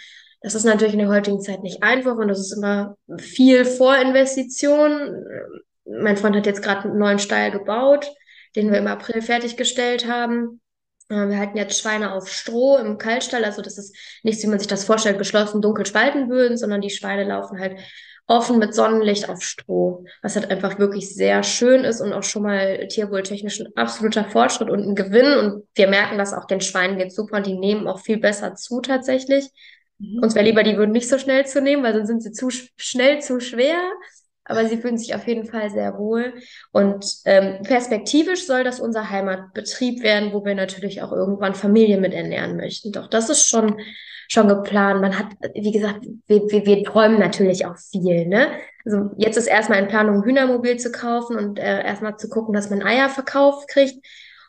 Das 0.42 0.56
ist 0.56 0.64
natürlich 0.64 0.94
in 0.94 1.00
der 1.00 1.10
heutigen 1.10 1.40
Zeit 1.40 1.62
nicht 1.62 1.84
einfach 1.84 2.16
und 2.16 2.28
das 2.28 2.40
ist 2.40 2.52
immer 2.52 2.98
viel 3.18 3.64
Vorinvestition. 3.64 5.24
Mein 5.86 6.18
Freund 6.18 6.36
hat 6.36 6.48
jetzt 6.48 6.64
gerade 6.64 6.90
einen 6.90 6.98
neuen 6.98 7.20
Stall 7.20 7.52
gebaut, 7.52 8.12
den 8.56 8.72
wir 8.72 8.80
im 8.80 8.88
April 8.88 9.22
fertiggestellt 9.22 10.08
haben. 10.08 10.62
Äh, 11.10 11.30
wir 11.30 11.38
halten 11.38 11.58
jetzt 11.58 11.80
Schweine 11.80 12.14
auf 12.14 12.28
Stroh 12.28 12.78
im 12.78 12.98
Kaltstall. 12.98 13.46
Also 13.46 13.62
das 13.62 13.78
ist 13.78 13.96
nichts, 14.24 14.42
wie 14.44 14.48
man 14.48 14.58
sich 14.58 14.68
das 14.68 14.86
vorstellt, 14.86 15.20
geschlossen 15.20 15.62
dunkel 15.62 15.86
spalten 15.86 16.30
würden, 16.30 16.58
sondern 16.58 16.82
die 16.82 16.90
Schweine 16.90 17.26
laufen 17.26 17.60
halt 17.60 17.78
offen 18.28 18.60
mit 18.60 18.74
Sonnenlicht 18.74 19.30
auf 19.30 19.42
Stroh, 19.42 20.06
was 20.22 20.36
halt 20.36 20.50
einfach 20.50 20.80
wirklich 20.80 21.14
sehr 21.14 21.44
schön 21.44 21.84
ist 21.84 22.00
und 22.00 22.14
auch 22.14 22.24
schon 22.24 22.44
mal 22.44 22.88
tierwohltechnisch 22.88 23.60
ein 23.60 23.76
absoluter 23.76 24.24
Fortschritt 24.24 24.70
und 24.70 24.88
ein 24.88 24.96
Gewinn. 24.96 25.38
Und 25.38 25.68
wir 25.76 25.88
merken 25.88 26.18
das 26.18 26.34
auch 26.34 26.46
den 26.46 26.62
Schweinen 26.62 26.98
geht 26.98 27.14
super 27.14 27.38
und 27.38 27.46
die 27.46 27.58
nehmen 27.58 27.88
auch 27.88 28.00
viel 28.00 28.18
besser 28.18 28.56
zu 28.56 28.80
tatsächlich. 28.80 29.50
Mhm. 30.02 30.20
Uns 30.24 30.36
wäre 30.36 30.46
lieber, 30.46 30.64
die 30.64 30.78
würden 30.78 30.92
nicht 30.92 31.10
so 31.10 31.18
schnell 31.18 31.46
zu 31.46 31.62
nehmen, 31.62 31.84
weil 31.84 31.94
sonst 31.94 32.08
sind 32.08 32.24
sie 32.24 32.32
zu 32.32 32.50
schnell 32.50 33.22
zu 33.22 33.40
schwer. 33.40 33.78
Aber 34.44 34.66
sie 34.66 34.78
fühlen 34.78 34.98
sich 34.98 35.14
auf 35.16 35.28
jeden 35.28 35.46
Fall 35.46 35.70
sehr 35.70 35.98
wohl. 35.98 36.34
Und 36.72 37.06
ähm, 37.26 37.62
perspektivisch 37.64 38.48
soll 38.48 38.64
das 38.64 38.80
unser 38.80 39.10
Heimatbetrieb 39.10 40.02
werden, 40.04 40.34
wo 40.34 40.44
wir 40.44 40.56
natürlich 40.56 41.02
auch 41.04 41.12
irgendwann 41.12 41.54
Familien 41.54 42.02
mit 42.02 42.14
ernähren 42.14 42.58
möchten. 42.58 42.92
Doch 42.92 43.08
das 43.08 43.30
ist 43.30 43.48
schon, 43.48 43.80
schon 44.28 44.48
geplant. 44.48 45.00
Man 45.00 45.18
hat, 45.18 45.28
wie 45.54 45.72
gesagt, 45.72 46.06
wir, 46.28 46.42
wir, 46.50 46.66
wir 46.66 46.84
träumen 46.84 47.20
natürlich 47.20 47.66
auch 47.66 47.78
viel. 47.78 48.26
Ne? 48.26 48.48
Also 48.84 49.12
jetzt 49.18 49.38
ist 49.38 49.48
erstmal 49.48 49.80
in 49.80 49.88
Planung, 49.88 50.24
Hühnermobil 50.24 50.78
zu 50.78 50.92
kaufen 50.92 51.38
und 51.38 51.60
äh, 51.60 51.84
erstmal 51.84 52.18
zu 52.18 52.28
gucken, 52.28 52.54
dass 52.54 52.70
man 52.70 52.82
Eier 52.82 53.10
verkauft 53.10 53.70
kriegt. 53.70 54.04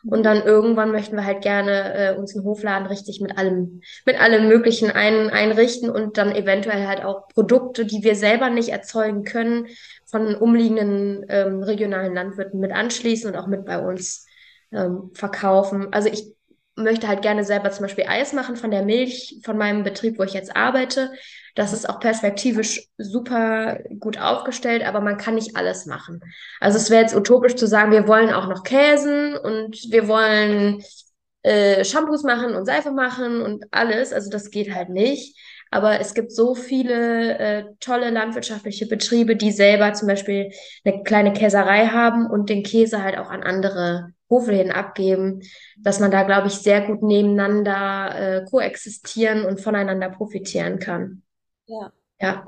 Und 0.05 0.23
dann 0.23 0.43
irgendwann 0.43 0.91
möchten 0.91 1.15
wir 1.15 1.25
halt 1.25 1.41
gerne 1.41 1.93
äh, 1.93 2.15
uns 2.15 2.35
einen 2.35 2.43
Hofladen 2.43 2.87
richtig 2.87 3.21
mit 3.21 3.37
allem, 3.37 3.81
mit 4.05 4.19
allem 4.19 4.47
Möglichen 4.49 4.91
ein, 4.91 5.29
einrichten 5.29 5.89
und 5.89 6.17
dann 6.17 6.35
eventuell 6.35 6.87
halt 6.87 7.05
auch 7.05 7.27
Produkte, 7.29 7.85
die 7.85 8.03
wir 8.03 8.15
selber 8.15 8.49
nicht 8.49 8.69
erzeugen 8.69 9.23
können, 9.23 9.67
von 10.05 10.35
umliegenden 10.35 11.25
ähm, 11.29 11.63
regionalen 11.63 12.13
Landwirten 12.13 12.59
mit 12.59 12.71
anschließen 12.71 13.31
und 13.31 13.37
auch 13.37 13.47
mit 13.47 13.65
bei 13.65 13.79
uns 13.79 14.27
ähm, 14.71 15.11
verkaufen. 15.13 15.93
Also 15.93 16.09
ich 16.09 16.33
möchte 16.75 17.07
halt 17.07 17.21
gerne 17.21 17.43
selber 17.45 17.71
zum 17.71 17.83
Beispiel 17.83 18.05
Eis 18.07 18.33
machen 18.33 18.55
von 18.55 18.71
der 18.71 18.83
Milch 18.83 19.39
von 19.43 19.57
meinem 19.57 19.83
Betrieb, 19.83 20.19
wo 20.19 20.23
ich 20.23 20.33
jetzt 20.33 20.55
arbeite. 20.55 21.11
Das 21.55 21.71
ist 21.71 21.87
auch 21.87 21.99
perspektivisch 21.99 22.87
super 22.97 23.79
gut 23.99 24.19
aufgestellt, 24.19 24.83
aber 24.83 25.01
man 25.01 25.17
kann 25.17 25.35
nicht 25.35 25.55
alles 25.55 25.85
machen. 25.85 26.21
Also 26.59 26.77
es 26.77 26.89
wäre 26.89 27.01
jetzt 27.03 27.15
utopisch 27.15 27.55
zu 27.55 27.67
sagen, 27.67 27.91
wir 27.91 28.07
wollen 28.07 28.33
auch 28.33 28.47
noch 28.47 28.63
Käsen 28.63 29.37
und 29.37 29.77
wir 29.91 30.07
wollen 30.07 30.83
äh, 31.43 31.83
Shampoos 31.83 32.23
machen 32.23 32.55
und 32.55 32.65
Seife 32.65 32.91
machen 32.91 33.41
und 33.41 33.65
alles. 33.71 34.13
Also 34.13 34.29
das 34.29 34.49
geht 34.49 34.73
halt 34.73 34.89
nicht. 34.89 35.37
Aber 35.69 35.99
es 35.99 36.13
gibt 36.13 36.31
so 36.31 36.53
viele 36.53 37.37
äh, 37.39 37.63
tolle 37.79 38.11
landwirtschaftliche 38.11 38.85
Betriebe, 38.85 39.35
die 39.35 39.51
selber 39.51 39.93
zum 39.93 40.07
Beispiel 40.07 40.51
eine 40.85 41.01
kleine 41.01 41.33
Käserei 41.33 41.87
haben 41.87 42.27
und 42.27 42.49
den 42.49 42.61
Käse 42.61 43.01
halt 43.01 43.17
auch 43.17 43.31
an 43.31 43.41
andere 43.41 44.09
Hofläden 44.29 44.71
abgeben, 44.71 45.41
dass 45.79 45.99
man 45.99 46.11
da, 46.11 46.23
glaube 46.23 46.47
ich, 46.47 46.53
sehr 46.53 46.81
gut 46.81 47.01
nebeneinander 47.01 48.15
äh, 48.15 48.45
koexistieren 48.45 49.45
und 49.45 49.61
voneinander 49.61 50.09
profitieren 50.09 50.77
kann. 50.77 51.22
Ja. 51.67 51.91
Ja. 52.19 52.47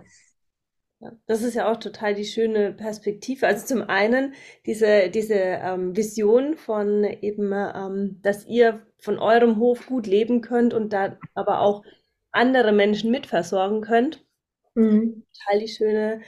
Das 1.27 1.41
ist 1.41 1.55
ja 1.55 1.71
auch 1.71 1.77
total 1.77 2.15
die 2.15 2.25
schöne 2.25 2.71
Perspektive. 2.73 3.47
Also 3.47 3.65
zum 3.65 3.81
einen 3.83 4.33
diese, 4.65 5.09
diese 5.09 5.35
ähm, 5.35 5.95
Vision 5.95 6.55
von 6.55 7.03
eben, 7.03 7.51
ähm, 7.53 8.19
dass 8.21 8.45
ihr 8.45 8.85
von 8.97 9.19
eurem 9.19 9.57
Hof 9.57 9.87
gut 9.87 10.07
leben 10.07 10.41
könnt 10.41 10.73
und 10.73 10.93
da 10.93 11.17
aber 11.33 11.59
auch 11.59 11.83
andere 12.31 12.71
Menschen 12.71 13.11
mitversorgen 13.11 13.81
könnt. 13.81 14.25
Mhm. 14.73 15.25
Total 15.33 15.59
die 15.59 15.67
schöne 15.67 16.21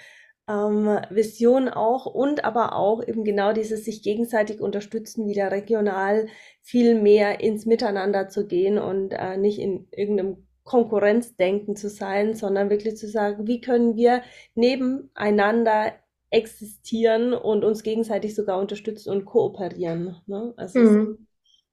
ähm, 0.47 0.99
Vision 1.09 1.69
auch 1.69 2.05
und 2.05 2.45
aber 2.45 2.75
auch 2.75 3.05
eben 3.05 3.23
genau 3.23 3.53
dieses 3.53 3.85
sich 3.85 4.01
gegenseitig 4.03 4.61
unterstützen, 4.61 5.27
wieder 5.27 5.51
regional 5.51 6.27
viel 6.61 6.99
mehr 7.01 7.41
ins 7.41 7.65
Miteinander 7.65 8.29
zu 8.29 8.47
gehen 8.47 8.77
und 8.77 9.11
äh, 9.11 9.37
nicht 9.37 9.59
in 9.59 9.87
irgendeinem 9.91 10.46
Konkurrenzdenken 10.67 11.75
zu 11.77 11.89
sein, 11.89 12.35
sondern 12.35 12.69
wirklich 12.69 12.97
zu 12.97 13.07
sagen, 13.09 13.47
wie 13.47 13.61
können 13.61 13.95
wir 13.97 14.23
nebeneinander 14.55 15.93
existieren 16.29 17.33
und 17.33 17.63
uns 17.65 17.83
gegenseitig 17.83 18.35
sogar 18.35 18.59
unterstützen 18.59 19.11
und 19.11 19.25
kooperieren. 19.25 20.17
Ne? 20.27 20.53
Also 20.57 20.81
Mhm. 20.81 21.27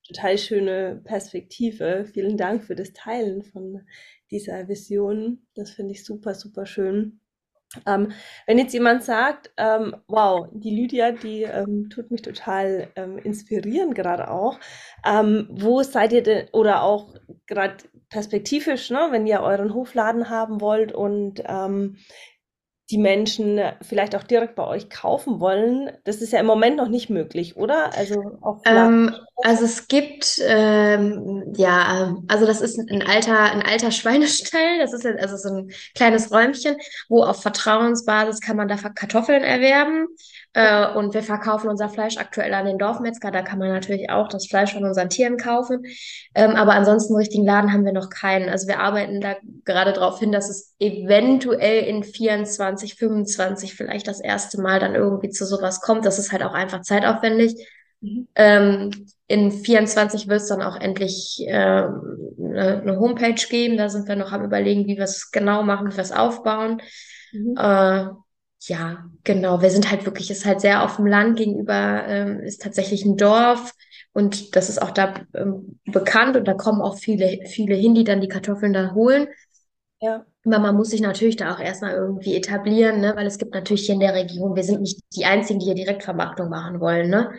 total 0.06 0.38
schöne 0.38 1.00
Perspektive. 1.04 2.06
Vielen 2.12 2.36
Dank 2.36 2.64
für 2.64 2.74
das 2.76 2.92
Teilen 2.92 3.42
von 3.42 3.82
dieser 4.30 4.68
Vision. 4.68 5.46
Das 5.54 5.70
finde 5.72 5.92
ich 5.92 6.04
super, 6.04 6.34
super 6.34 6.66
schön. 6.66 7.20
Ähm, 7.86 8.12
wenn 8.46 8.58
jetzt 8.58 8.72
jemand 8.74 9.04
sagt, 9.04 9.50
ähm, 9.56 9.96
wow, 10.08 10.48
die 10.52 10.70
Lydia, 10.70 11.12
die 11.12 11.42
ähm, 11.42 11.88
tut 11.90 12.10
mich 12.10 12.22
total 12.22 12.88
ähm, 12.96 13.18
inspirieren 13.18 13.94
gerade 13.94 14.30
auch. 14.30 14.58
Ähm, 15.06 15.48
wo 15.50 15.82
seid 15.82 16.12
ihr 16.12 16.22
denn, 16.22 16.48
oder 16.52 16.82
auch 16.82 17.14
gerade 17.46 17.76
perspektivisch, 18.08 18.90
ne, 18.90 19.08
wenn 19.10 19.26
ihr 19.26 19.40
euren 19.40 19.74
Hofladen 19.74 20.30
haben 20.30 20.60
wollt 20.60 20.92
und 20.92 21.42
ähm, 21.46 21.96
die 22.90 22.98
Menschen 22.98 23.60
vielleicht 23.82 24.14
auch 24.16 24.24
direkt 24.24 24.54
bei 24.56 24.66
euch 24.66 24.90
kaufen 24.90 25.40
wollen, 25.40 25.90
das 26.04 26.16
ist 26.22 26.32
ja 26.32 26.40
im 26.40 26.46
Moment 26.46 26.76
noch 26.76 26.88
nicht 26.88 27.10
möglich, 27.10 27.56
oder? 27.56 27.94
Also 27.94 28.40
Ähm, 28.64 29.14
also 29.42 29.64
es 29.66 29.88
gibt, 29.88 30.40
ähm, 30.42 31.52
ja, 31.56 32.16
also 32.28 32.46
das 32.46 32.60
ist 32.62 32.78
ein 32.78 33.02
alter, 33.02 33.38
ein 33.52 33.62
alter 33.62 33.90
Schweinestall. 33.90 34.78
Das 34.78 34.92
ist 34.94 35.04
also 35.06 35.36
so 35.36 35.54
ein 35.54 35.70
kleines 35.94 36.32
Räumchen, 36.32 36.76
wo 37.08 37.22
auf 37.22 37.42
Vertrauensbasis 37.42 38.40
kann 38.40 38.56
man 38.56 38.68
da 38.68 38.76
Kartoffeln 38.76 39.42
erwerben. 39.44 40.06
Äh, 40.54 40.94
und 40.94 41.14
wir 41.14 41.24
verkaufen 41.24 41.68
unser 41.68 41.88
Fleisch 41.88 42.16
aktuell 42.16 42.54
an 42.54 42.64
den 42.64 42.78
Dorfmetzger. 42.78 43.32
Da 43.32 43.42
kann 43.42 43.58
man 43.58 43.70
natürlich 43.70 44.08
auch 44.10 44.28
das 44.28 44.46
Fleisch 44.46 44.72
von 44.72 44.84
unseren 44.84 45.10
Tieren 45.10 45.36
kaufen. 45.36 45.84
Ähm, 46.34 46.52
aber 46.52 46.74
ansonsten 46.74 47.12
einen 47.12 47.18
richtigen 47.18 47.44
Laden 47.44 47.72
haben 47.72 47.84
wir 47.84 47.92
noch 47.92 48.08
keinen. 48.08 48.48
Also 48.48 48.68
wir 48.68 48.78
arbeiten 48.78 49.20
da 49.20 49.34
gerade 49.64 49.92
darauf 49.92 50.20
hin, 50.20 50.30
dass 50.30 50.48
es 50.48 50.74
eventuell 50.78 51.84
in 51.84 52.04
24, 52.04 52.94
25 52.94 53.74
vielleicht 53.74 54.06
das 54.06 54.20
erste 54.20 54.60
Mal 54.60 54.78
dann 54.78 54.94
irgendwie 54.94 55.30
zu 55.30 55.44
sowas 55.44 55.80
kommt. 55.80 56.06
Das 56.06 56.20
ist 56.20 56.30
halt 56.30 56.44
auch 56.44 56.54
einfach 56.54 56.82
zeitaufwendig. 56.82 57.56
Mhm. 58.00 58.28
Ähm, 58.36 58.90
in 59.26 59.50
24 59.50 60.28
wird 60.28 60.40
es 60.40 60.48
dann 60.48 60.62
auch 60.62 60.76
endlich 60.76 61.42
ähm, 61.48 62.28
eine, 62.38 62.80
eine 62.80 63.00
Homepage 63.00 63.42
geben. 63.50 63.76
Da 63.76 63.88
sind 63.88 64.06
wir 64.06 64.14
noch 64.14 64.30
am 64.30 64.44
Überlegen, 64.44 64.86
wie 64.86 64.98
wir 64.98 65.04
es 65.04 65.32
genau 65.32 65.64
machen, 65.64 65.90
wie 65.90 65.96
wir 65.96 66.02
es 66.02 66.12
aufbauen. 66.12 66.80
Mhm. 67.32 67.56
Äh, 67.58 68.06
ja, 68.66 69.04
genau. 69.24 69.60
Wir 69.62 69.70
sind 69.70 69.90
halt 69.90 70.04
wirklich, 70.06 70.30
ist 70.30 70.46
halt 70.46 70.60
sehr 70.60 70.82
auf 70.82 70.96
dem 70.96 71.06
Land 71.06 71.36
gegenüber, 71.36 72.04
ähm, 72.06 72.40
ist 72.40 72.62
tatsächlich 72.62 73.04
ein 73.04 73.16
Dorf 73.16 73.72
und 74.12 74.56
das 74.56 74.68
ist 74.68 74.80
auch 74.80 74.90
da 74.90 75.14
ähm, 75.34 75.78
bekannt 75.84 76.36
und 76.36 76.46
da 76.48 76.54
kommen 76.54 76.80
auch 76.80 76.96
viele, 76.98 77.46
viele 77.46 77.74
hin, 77.74 77.94
die 77.94 78.04
dann 78.04 78.20
die 78.20 78.28
Kartoffeln 78.28 78.72
da 78.72 78.92
holen. 78.94 79.28
Ja, 80.00 80.26
Aber 80.44 80.58
man 80.58 80.76
muss 80.76 80.90
sich 80.90 81.00
natürlich 81.00 81.36
da 81.36 81.54
auch 81.54 81.58
erstmal 81.60 81.92
irgendwie 81.94 82.36
etablieren, 82.36 83.00
ne? 83.00 83.14
Weil 83.16 83.26
es 83.26 83.38
gibt 83.38 83.54
natürlich 83.54 83.86
hier 83.86 83.94
in 83.94 84.00
der 84.00 84.14
Region, 84.14 84.54
wir 84.56 84.64
sind 84.64 84.82
nicht 84.82 85.00
die 85.16 85.24
Einzigen, 85.24 85.58
die 85.58 85.66
hier 85.66 85.74
Direktvermarktung 85.74 86.48
machen 86.50 86.80
wollen, 86.80 87.08
ne? 87.10 87.32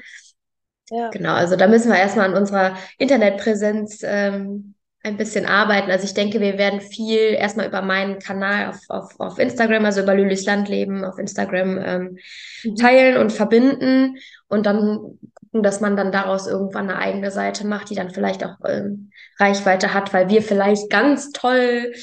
ja, 0.89 1.09
Genau, 1.11 1.33
also 1.33 1.55
da 1.55 1.67
müssen 1.67 1.91
wir 1.91 1.97
erstmal 1.99 2.29
an 2.29 2.37
unserer 2.37 2.75
Internetpräsenz 2.97 4.01
ähm, 4.03 4.74
ein 5.05 5.17
bisschen 5.17 5.45
arbeiten. 5.45 5.91
Also 5.91 6.05
ich 6.05 6.15
denke, 6.15 6.39
wir 6.41 6.57
werden 6.57 6.81
viel 6.81 7.35
erstmal 7.35 7.67
über 7.67 7.83
meinen 7.83 8.17
Kanal 8.17 8.69
auf, 8.69 8.79
auf, 8.89 9.19
auf 9.19 9.39
Instagram, 9.39 9.85
also 9.85 10.01
über 10.01 10.15
Lülis 10.15 10.45
Landleben 10.45 11.05
auf 11.05 11.19
Instagram 11.19 11.77
ähm, 11.77 12.17
mhm. 12.63 12.75
teilen 12.75 13.17
und 13.17 13.31
verbinden 13.31 14.17
und 14.47 14.65
dann 14.65 15.19
gucken, 15.35 15.61
dass 15.61 15.79
man 15.79 15.95
dann 15.95 16.11
daraus 16.11 16.47
irgendwann 16.47 16.89
eine 16.89 16.97
eigene 16.97 17.29
Seite 17.29 17.67
macht, 17.67 17.91
die 17.91 17.95
dann 17.95 18.09
vielleicht 18.09 18.43
auch 18.43 18.55
ähm, 18.65 19.11
Reichweite 19.39 19.93
hat, 19.93 20.11
weil 20.11 20.27
wir 20.29 20.41
vielleicht 20.41 20.89
ganz 20.89 21.31
toll, 21.31 21.93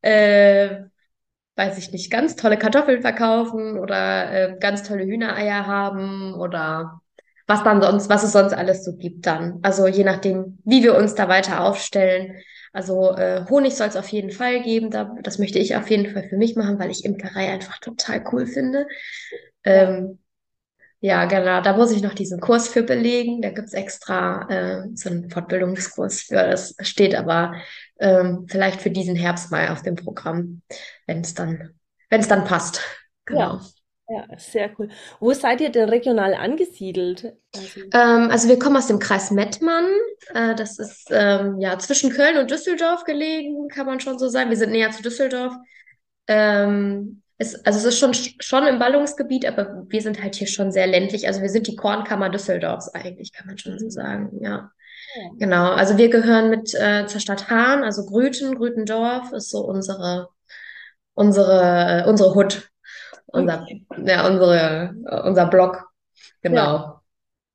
äh, 0.00 0.76
weiß 1.56 1.76
ich 1.76 1.92
nicht, 1.92 2.10
ganz 2.10 2.36
tolle 2.36 2.56
Kartoffeln 2.56 3.02
verkaufen 3.02 3.78
oder 3.78 4.32
äh, 4.32 4.56
ganz 4.58 4.82
tolle 4.82 5.04
Hühnereier 5.04 5.66
haben 5.66 6.32
oder 6.34 7.02
was 7.46 7.62
dann 7.62 7.80
sonst, 7.82 8.08
was 8.08 8.22
es 8.24 8.32
sonst 8.32 8.52
alles 8.52 8.84
so 8.84 8.96
gibt 8.96 9.26
dann. 9.26 9.60
Also 9.62 9.86
je 9.86 10.04
nachdem, 10.04 10.58
wie 10.64 10.82
wir 10.82 10.96
uns 10.96 11.14
da 11.14 11.28
weiter 11.28 11.64
aufstellen. 11.64 12.36
Also 12.72 13.14
äh, 13.16 13.44
Honig 13.48 13.74
soll 13.74 13.88
es 13.88 13.96
auf 13.96 14.08
jeden 14.08 14.30
Fall 14.30 14.62
geben. 14.62 14.90
Da, 14.90 15.14
das 15.22 15.38
möchte 15.38 15.58
ich 15.58 15.76
auf 15.76 15.88
jeden 15.88 16.12
Fall 16.12 16.28
für 16.28 16.36
mich 16.36 16.56
machen, 16.56 16.78
weil 16.78 16.90
ich 16.90 17.04
Imkerei 17.04 17.50
einfach 17.50 17.78
total 17.78 18.24
cool 18.32 18.46
finde. 18.46 18.86
Ja. 19.64 19.72
Ähm, 19.72 20.18
ja, 21.00 21.24
genau. 21.26 21.60
Da 21.60 21.76
muss 21.76 21.92
ich 21.92 22.02
noch 22.02 22.14
diesen 22.14 22.40
Kurs 22.40 22.68
für 22.68 22.82
belegen. 22.82 23.42
Da 23.42 23.50
gibt's 23.50 23.74
extra 23.74 24.48
äh, 24.48 24.88
so 24.94 25.10
einen 25.10 25.30
Fortbildungskurs 25.30 26.22
für. 26.22 26.34
Das 26.34 26.74
steht 26.80 27.14
aber 27.14 27.54
ähm, 28.00 28.46
vielleicht 28.48 28.80
für 28.80 28.90
diesen 28.90 29.14
Herbst 29.14 29.50
mal 29.50 29.68
auf 29.68 29.82
dem 29.82 29.94
Programm, 29.94 30.62
wenn 31.06 31.20
es 31.20 31.34
dann, 31.34 31.74
wenn 32.10 32.20
es 32.20 32.28
dann 32.28 32.44
passt. 32.44 32.80
Genau. 33.26 33.40
Ja, 33.40 33.60
ja, 34.08 34.26
sehr 34.38 34.70
cool. 34.78 34.88
Wo 35.18 35.32
seid 35.32 35.60
ihr 35.60 35.70
denn 35.70 35.88
regional 35.88 36.34
angesiedelt? 36.34 37.34
Also, 37.54 37.80
Ähm, 37.92 38.30
also 38.30 38.48
wir 38.48 38.58
kommen 38.58 38.76
aus 38.76 38.86
dem 38.86 38.98
Kreis 38.98 39.30
Mettmann. 39.30 39.86
Äh, 40.32 40.54
das 40.54 40.78
ist 40.78 41.08
ähm, 41.10 41.58
ja 41.60 41.78
zwischen 41.78 42.10
Köln 42.10 42.38
und 42.38 42.50
Düsseldorf 42.50 43.04
gelegen, 43.04 43.68
kann 43.68 43.86
man 43.86 44.00
schon 44.00 44.18
so 44.18 44.28
sagen. 44.28 44.50
Wir 44.50 44.56
sind 44.56 44.70
näher 44.70 44.90
zu 44.92 45.02
Düsseldorf. 45.02 45.54
Ähm, 46.28 47.22
es, 47.38 47.54
also 47.66 47.78
es 47.80 47.84
ist 47.84 47.98
schon, 47.98 48.14
schon 48.14 48.66
im 48.66 48.78
Ballungsgebiet, 48.78 49.44
aber 49.44 49.84
wir 49.88 50.00
sind 50.00 50.22
halt 50.22 50.36
hier 50.36 50.46
schon 50.46 50.72
sehr 50.72 50.86
ländlich. 50.86 51.26
Also 51.26 51.42
wir 51.42 51.50
sind 51.50 51.66
die 51.66 51.76
Kornkammer 51.76 52.30
Düsseldorfs 52.30 52.88
eigentlich, 52.94 53.32
kann 53.32 53.46
man 53.46 53.58
schon 53.58 53.78
so 53.78 53.90
sagen. 53.90 54.30
Ja, 54.40 54.70
ja. 55.16 55.30
genau. 55.38 55.72
Also 55.72 55.98
wir 55.98 56.08
gehören 56.08 56.48
mit 56.48 56.74
äh, 56.74 57.06
zur 57.06 57.20
Stadt 57.20 57.50
Hahn, 57.50 57.84
also 57.84 58.06
Grüten, 58.06 58.54
Grütendorf 58.54 59.32
ist 59.32 59.50
so 59.50 59.66
unsere, 59.66 60.28
unsere, 61.14 62.04
äh, 62.04 62.08
unsere 62.08 62.34
Hut, 62.34 62.70
unser, 63.32 63.68
Okay. 63.68 63.86
ja, 64.04 64.26
unsere, 64.28 64.94
unser. 65.24 65.50
Ja, 66.48 66.70
Genau. 66.70 67.00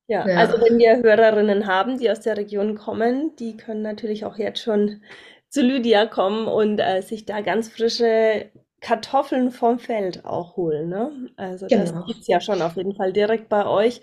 ja. 0.08 0.26
Ja. 0.26 0.36
Also 0.36 0.56
wenn 0.62 0.78
wir 0.80 0.98
Hörerinnen 1.04 1.68
haben, 1.68 1.98
die 2.00 2.10
aus 2.12 2.22
der 2.22 2.38
Region 2.38 2.76
kommen, 2.78 3.36
die 3.38 3.58
können 3.58 3.82
natürlich 3.82 4.26
auch 4.26 4.38
jetzt 4.38 4.62
schon 4.62 5.04
zu 5.50 5.62
Lydia 5.62 6.06
kommen 6.08 6.48
und 6.48 6.80
äh, 6.80 7.02
sich 7.02 7.26
da 7.26 7.42
ganz 7.42 7.70
frische 7.70 8.52
Kartoffeln 8.82 9.52
vom 9.52 9.80
Feld 9.80 10.26
auch 10.26 10.58
holen, 10.58 10.90
ne? 10.90 11.30
Also 11.38 11.70
das 11.70 11.94
Genau. 11.94 12.06
gibt's 12.06 12.28
ja 12.28 12.42
schon 12.42 12.62
auf 12.62 12.76
jeden 12.78 12.96
Fall 12.96 13.14
direkt 13.14 13.50
bei 13.50 13.66
euch. 13.68 14.02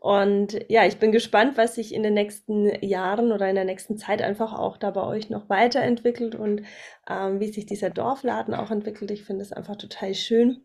Und 0.00 0.58
ja, 0.70 0.86
ich 0.86 0.98
bin 0.98 1.12
gespannt, 1.12 1.56
was 1.58 1.76
sich 1.76 1.94
in 1.94 2.02
den 2.02 2.14
nächsten 2.14 2.66
Jahren 2.84 3.32
oder 3.32 3.48
in 3.48 3.54
der 3.56 3.64
nächsten 3.64 3.96
Zeit 3.98 4.22
einfach 4.22 4.52
auch 4.54 4.76
da 4.78 4.90
bei 4.90 5.02
euch 5.04 5.30
noch 5.30 5.48
weiterentwickelt 5.48 6.34
und 6.34 6.62
ähm, 7.08 7.40
wie 7.40 7.52
sich 7.52 7.66
dieser 7.66 7.90
Dorfladen 7.90 8.54
auch 8.54 8.70
entwickelt. 8.70 9.10
Ich 9.10 9.24
finde 9.24 9.42
es 9.42 9.52
einfach 9.52 9.76
total 9.76 10.14
schön. 10.14 10.62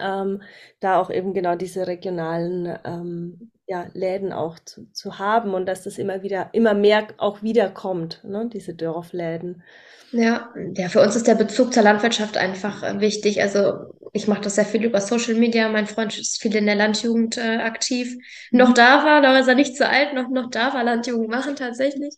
Ähm, 0.00 0.42
da 0.80 1.00
auch 1.00 1.10
eben 1.10 1.34
genau 1.34 1.56
diese 1.56 1.86
regionalen 1.86 2.78
ähm, 2.84 3.52
ja, 3.66 3.88
Läden 3.94 4.32
auch 4.32 4.58
zu, 4.60 4.90
zu 4.92 5.18
haben 5.18 5.54
und 5.54 5.66
dass 5.66 5.84
das 5.84 5.98
immer 5.98 6.22
wieder, 6.22 6.50
immer 6.52 6.74
mehr 6.74 7.08
auch 7.18 7.42
wiederkommt, 7.42 8.22
ne, 8.24 8.48
diese 8.52 8.74
Dorfläden. 8.74 9.62
Ja, 10.10 10.54
ja, 10.76 10.88
für 10.88 11.00
uns 11.00 11.16
ist 11.16 11.26
der 11.26 11.34
Bezug 11.34 11.72
zur 11.74 11.82
Landwirtschaft 11.82 12.36
einfach 12.36 12.82
äh, 12.84 13.00
wichtig. 13.00 13.42
Also 13.42 13.94
ich 14.12 14.28
mache 14.28 14.42
das 14.42 14.54
sehr 14.54 14.64
viel 14.64 14.84
über 14.84 15.00
Social 15.00 15.34
Media. 15.34 15.68
Mein 15.68 15.88
Freund 15.88 16.16
ist 16.16 16.40
viel 16.40 16.54
in 16.54 16.66
der 16.66 16.76
Landjugend 16.76 17.36
äh, 17.36 17.56
aktiv. 17.56 18.16
Noch 18.52 18.70
Mhm. 18.70 18.74
da 18.74 19.04
war, 19.04 19.22
da 19.22 19.36
ist 19.38 19.48
er 19.48 19.56
nicht 19.56 19.76
so 19.76 19.84
alt, 19.84 20.14
noch, 20.14 20.28
noch 20.30 20.50
da 20.50 20.72
war 20.72 20.84
Landjugend 20.84 21.28
machen 21.28 21.56
tatsächlich. 21.56 22.14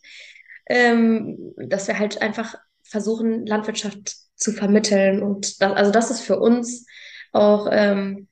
Ähm, 0.69 1.53
dass 1.57 1.87
wir 1.87 1.97
halt 1.97 2.21
einfach 2.21 2.55
versuchen, 2.83 3.45
Landwirtschaft 3.47 4.15
zu 4.35 4.51
vermitteln. 4.51 5.23
Und 5.23 5.59
das, 5.61 5.71
also 5.73 5.91
das 5.91 6.11
ist 6.11 6.21
für 6.21 6.39
uns 6.39 6.85
auch, 7.37 7.67
ähm, 7.71 8.27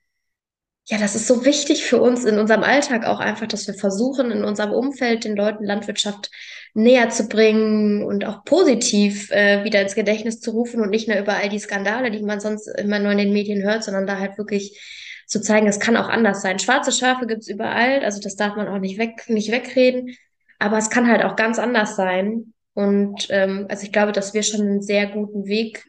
ja, 0.88 0.98
das 1.00 1.16
ist 1.16 1.28
so 1.28 1.46
wichtig 1.46 1.84
für 1.86 2.00
uns 2.00 2.26
in 2.26 2.38
unserem 2.38 2.64
Alltag 2.64 3.06
auch 3.06 3.20
einfach, 3.20 3.48
dass 3.48 3.68
wir 3.68 3.74
versuchen, 3.74 4.32
in 4.32 4.44
unserem 4.44 4.72
Umfeld 4.72 5.24
den 5.24 5.36
Leuten 5.36 5.64
Landwirtschaft 5.64 6.30
näher 6.74 7.10
zu 7.10 7.28
bringen 7.28 8.04
und 8.04 8.26
auch 8.26 8.44
positiv 8.44 9.32
äh, 9.32 9.64
wieder 9.64 9.82
ins 9.82 9.96
Gedächtnis 9.96 10.42
zu 10.42 10.52
rufen 10.52 10.82
und 10.82 10.90
nicht 10.90 11.08
nur 11.08 11.18
über 11.18 11.36
all 11.38 11.50
die 11.50 11.60
Skandale, 11.60 12.12
die 12.12 12.22
man 12.22 12.40
sonst 12.40 12.68
immer 12.68 13.00
nur 13.00 13.14
in 13.14 13.18
den 13.18 13.34
Medien 13.34 13.64
hört, 13.64 13.84
sondern 13.84 14.06
da 14.06 14.20
halt 14.20 14.38
wirklich 14.38 14.80
zu 15.26 15.42
zeigen, 15.42 15.68
es 15.68 15.80
kann 15.80 15.98
auch 15.98 16.10
anders 16.10 16.42
sein. 16.42 16.60
Schwarze 16.60 16.92
Schafe 16.92 17.26
gibt's 17.26 17.48
überall, 17.48 18.04
also 18.04 18.22
das 18.22 18.36
darf 18.36 18.56
man 18.56 18.68
auch 18.68 18.80
nicht 18.80 19.00
weg, 19.00 19.24
nicht 19.28 19.52
wegreden. 19.52 20.16
Aber 20.60 20.78
es 20.78 20.90
kann 20.90 21.08
halt 21.08 21.24
auch 21.24 21.36
ganz 21.36 21.60
anders 21.60 21.96
sein. 21.96 22.54
Und 22.74 23.28
ähm, 23.30 23.66
also 23.70 23.84
ich 23.84 23.92
glaube, 23.92 24.12
dass 24.12 24.34
wir 24.34 24.44
schon 24.44 24.62
einen 24.62 24.82
sehr 24.82 25.08
guten 25.08 25.46
Weg 25.46 25.86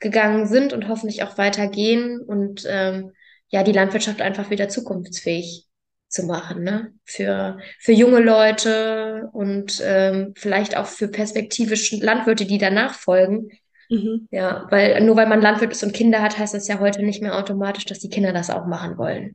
gegangen 0.00 0.46
sind 0.46 0.72
und 0.72 0.88
hoffentlich 0.88 1.22
auch 1.22 1.38
weitergehen 1.38 2.20
und 2.20 2.64
ähm, 2.68 3.12
ja, 3.48 3.62
die 3.62 3.72
Landwirtschaft 3.72 4.20
einfach 4.20 4.50
wieder 4.50 4.68
zukunftsfähig 4.68 5.66
zu 6.08 6.24
machen, 6.24 6.62
ne? 6.62 6.92
Für, 7.04 7.58
für 7.78 7.92
junge 7.92 8.20
Leute 8.20 9.28
und 9.32 9.82
ähm, 9.84 10.32
vielleicht 10.36 10.76
auch 10.76 10.86
für 10.86 11.08
perspektivische 11.08 11.96
Landwirte, 11.96 12.46
die 12.46 12.58
danach 12.58 12.94
folgen. 12.94 13.50
Mhm. 13.90 14.28
Ja, 14.30 14.66
weil 14.70 15.02
nur 15.02 15.16
weil 15.16 15.28
man 15.28 15.40
Landwirt 15.40 15.72
ist 15.72 15.82
und 15.82 15.94
Kinder 15.94 16.22
hat, 16.22 16.38
heißt 16.38 16.54
das 16.54 16.68
ja 16.68 16.78
heute 16.78 17.02
nicht 17.02 17.22
mehr 17.22 17.36
automatisch, 17.38 17.84
dass 17.84 17.98
die 17.98 18.10
Kinder 18.10 18.32
das 18.32 18.50
auch 18.50 18.66
machen 18.66 18.98
wollen. 18.98 19.34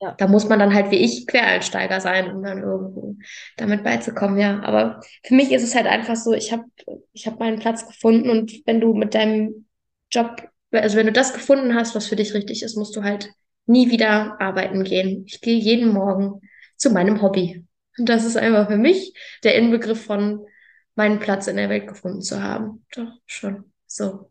Ja. 0.00 0.14
Da 0.16 0.28
muss 0.28 0.48
man 0.48 0.60
dann 0.60 0.74
halt 0.74 0.92
wie 0.92 0.98
ich 0.98 1.26
Quereinsteiger 1.26 2.00
sein, 2.00 2.30
um 2.30 2.42
dann 2.42 2.62
irgendwo 2.62 3.16
damit 3.56 3.82
beizukommen, 3.82 4.38
ja. 4.38 4.60
Aber 4.62 5.00
für 5.24 5.34
mich 5.34 5.50
ist 5.50 5.64
es 5.64 5.74
halt 5.74 5.86
einfach 5.86 6.14
so, 6.14 6.32
ich 6.32 6.52
habe 6.52 6.64
ich 7.12 7.26
hab 7.26 7.40
meinen 7.40 7.58
Platz 7.58 7.86
gefunden 7.86 8.30
und 8.30 8.52
wenn 8.66 8.80
du 8.80 8.94
mit 8.94 9.14
deinem 9.14 9.66
Job, 10.10 10.48
also 10.72 10.96
wenn 10.96 11.06
du 11.06 11.12
das 11.12 11.32
gefunden 11.32 11.74
hast, 11.74 11.94
was 11.94 12.06
für 12.06 12.16
dich 12.16 12.34
richtig 12.34 12.62
ist, 12.62 12.76
musst 12.76 12.96
du 12.96 13.02
halt 13.02 13.30
nie 13.66 13.90
wieder 13.90 14.40
arbeiten 14.40 14.84
gehen. 14.84 15.24
Ich 15.26 15.40
gehe 15.40 15.58
jeden 15.58 15.92
Morgen 15.92 16.40
zu 16.76 16.90
meinem 16.90 17.22
Hobby. 17.22 17.66
Und 17.98 18.08
das 18.08 18.24
ist 18.24 18.36
einfach 18.36 18.68
für 18.68 18.76
mich 18.76 19.14
der 19.44 19.56
Inbegriff 19.56 20.04
von 20.04 20.46
meinen 20.94 21.18
Platz 21.18 21.46
in 21.46 21.56
der 21.56 21.68
Welt 21.68 21.86
gefunden 21.86 22.22
zu 22.22 22.42
haben. 22.42 22.84
Doch, 22.94 23.12
schon. 23.26 23.72
So. 23.86 24.30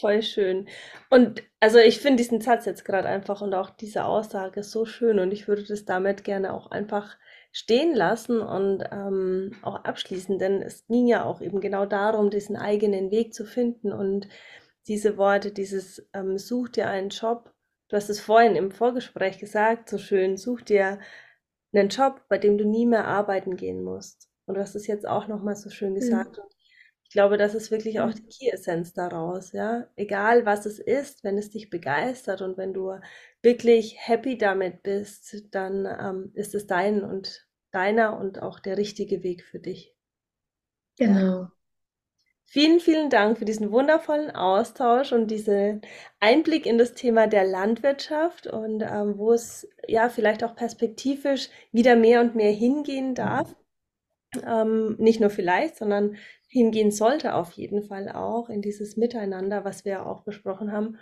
Voll 0.00 0.22
schön. 0.22 0.68
Und 1.10 1.42
also 1.60 1.78
ich 1.78 2.00
finde 2.00 2.22
diesen 2.22 2.40
Satz 2.40 2.64
jetzt 2.64 2.84
gerade 2.84 3.08
einfach 3.08 3.42
und 3.42 3.54
auch 3.54 3.70
diese 3.70 4.04
Aussage 4.04 4.62
so 4.62 4.86
schön 4.86 5.18
und 5.18 5.30
ich 5.30 5.46
würde 5.46 5.64
das 5.64 5.84
damit 5.84 6.24
gerne 6.24 6.54
auch 6.54 6.70
einfach 6.70 7.16
stehen 7.52 7.94
lassen 7.94 8.40
und 8.40 8.84
ähm, 8.92 9.52
auch 9.62 9.84
abschließen, 9.84 10.38
denn 10.38 10.62
es 10.62 10.86
ging 10.86 11.06
ja 11.08 11.24
auch 11.24 11.40
eben 11.40 11.60
genau 11.60 11.86
darum, 11.86 12.30
diesen 12.30 12.56
eigenen 12.56 13.10
Weg 13.10 13.34
zu 13.34 13.44
finden 13.44 13.92
und 13.92 14.28
diese 14.88 15.16
Worte, 15.16 15.52
dieses 15.52 16.08
ähm, 16.14 16.38
such 16.38 16.70
dir 16.70 16.88
einen 16.88 17.10
Job. 17.10 17.52
Du 17.88 17.96
hast 17.96 18.08
es 18.10 18.20
vorhin 18.20 18.56
im 18.56 18.70
Vorgespräch 18.70 19.38
gesagt, 19.38 19.88
so 19.88 19.98
schön, 19.98 20.36
such 20.36 20.62
dir 20.62 21.00
einen 21.72 21.88
Job, 21.88 22.22
bei 22.28 22.38
dem 22.38 22.58
du 22.58 22.64
nie 22.64 22.86
mehr 22.86 23.06
arbeiten 23.06 23.56
gehen 23.56 23.82
musst. 23.82 24.28
Und 24.46 24.54
du 24.56 24.60
hast 24.60 24.74
es 24.74 24.86
jetzt 24.86 25.06
auch 25.06 25.28
nochmal 25.28 25.56
so 25.56 25.70
schön 25.70 25.94
gesagt. 25.94 26.36
Mhm. 26.36 26.50
Ich 27.04 27.10
glaube, 27.12 27.36
das 27.38 27.54
ist 27.54 27.70
wirklich 27.70 28.00
auch 28.00 28.12
Mhm. 28.12 28.14
die 28.14 28.26
Key-Essenz 28.26 28.92
daraus, 28.94 29.52
ja. 29.52 29.86
Egal 29.96 30.46
was 30.46 30.66
es 30.66 30.78
ist, 30.78 31.24
wenn 31.24 31.38
es 31.38 31.50
dich 31.50 31.70
begeistert 31.70 32.42
und 32.42 32.56
wenn 32.56 32.72
du 32.72 32.94
wirklich 33.42 33.96
happy 33.98 34.36
damit 34.38 34.82
bist, 34.82 35.54
dann 35.54 35.86
ähm, 35.86 36.30
ist 36.34 36.54
es 36.54 36.66
dein 36.66 37.02
und 37.02 37.46
deiner 37.70 38.18
und 38.18 38.42
auch 38.42 38.60
der 38.60 38.76
richtige 38.76 39.22
Weg 39.22 39.44
für 39.44 39.58
dich. 39.58 39.94
Ja. 40.98 41.06
Genau. 41.06 41.48
Vielen, 42.52 42.80
vielen 42.80 43.10
Dank 43.10 43.38
für 43.38 43.44
diesen 43.44 43.70
wundervollen 43.70 44.32
Austausch 44.32 45.12
und 45.12 45.28
diesen 45.30 45.82
Einblick 46.18 46.66
in 46.66 46.78
das 46.78 46.94
Thema 46.94 47.28
der 47.28 47.44
Landwirtschaft 47.44 48.48
und 48.48 48.82
ähm, 48.82 49.18
wo 49.18 49.32
es 49.32 49.68
ja 49.86 50.08
vielleicht 50.08 50.42
auch 50.42 50.56
perspektivisch 50.56 51.48
wieder 51.70 51.94
mehr 51.94 52.20
und 52.20 52.34
mehr 52.34 52.50
hingehen 52.50 53.14
darf. 53.14 53.54
Ähm, 54.44 54.96
nicht 54.98 55.20
nur 55.20 55.30
vielleicht, 55.30 55.76
sondern 55.76 56.16
hingehen 56.48 56.90
sollte 56.90 57.34
auf 57.34 57.52
jeden 57.52 57.84
Fall 57.84 58.08
auch 58.08 58.48
in 58.48 58.62
dieses 58.62 58.96
Miteinander, 58.96 59.64
was 59.64 59.84
wir 59.84 60.04
auch 60.04 60.22
besprochen 60.22 60.72
haben. 60.72 60.98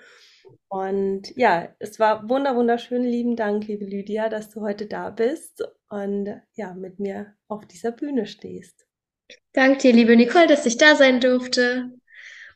Und 0.68 1.34
ja, 1.36 1.68
es 1.78 1.98
war 1.98 2.28
wunder 2.28 2.54
wunderschön. 2.56 3.02
Lieben 3.02 3.36
Dank, 3.36 3.66
liebe 3.66 3.84
Lydia, 3.84 4.28
dass 4.28 4.50
du 4.50 4.60
heute 4.60 4.86
da 4.86 5.10
bist 5.10 5.64
und 5.88 6.40
ja, 6.54 6.74
mit 6.74 6.98
mir 6.98 7.34
auf 7.48 7.66
dieser 7.66 7.92
Bühne 7.92 8.26
stehst. 8.26 8.86
Danke 9.52 9.78
dir, 9.78 9.92
liebe 9.92 10.16
Nicole, 10.16 10.46
dass 10.46 10.66
ich 10.66 10.76
da 10.76 10.94
sein 10.94 11.20
durfte. 11.20 11.90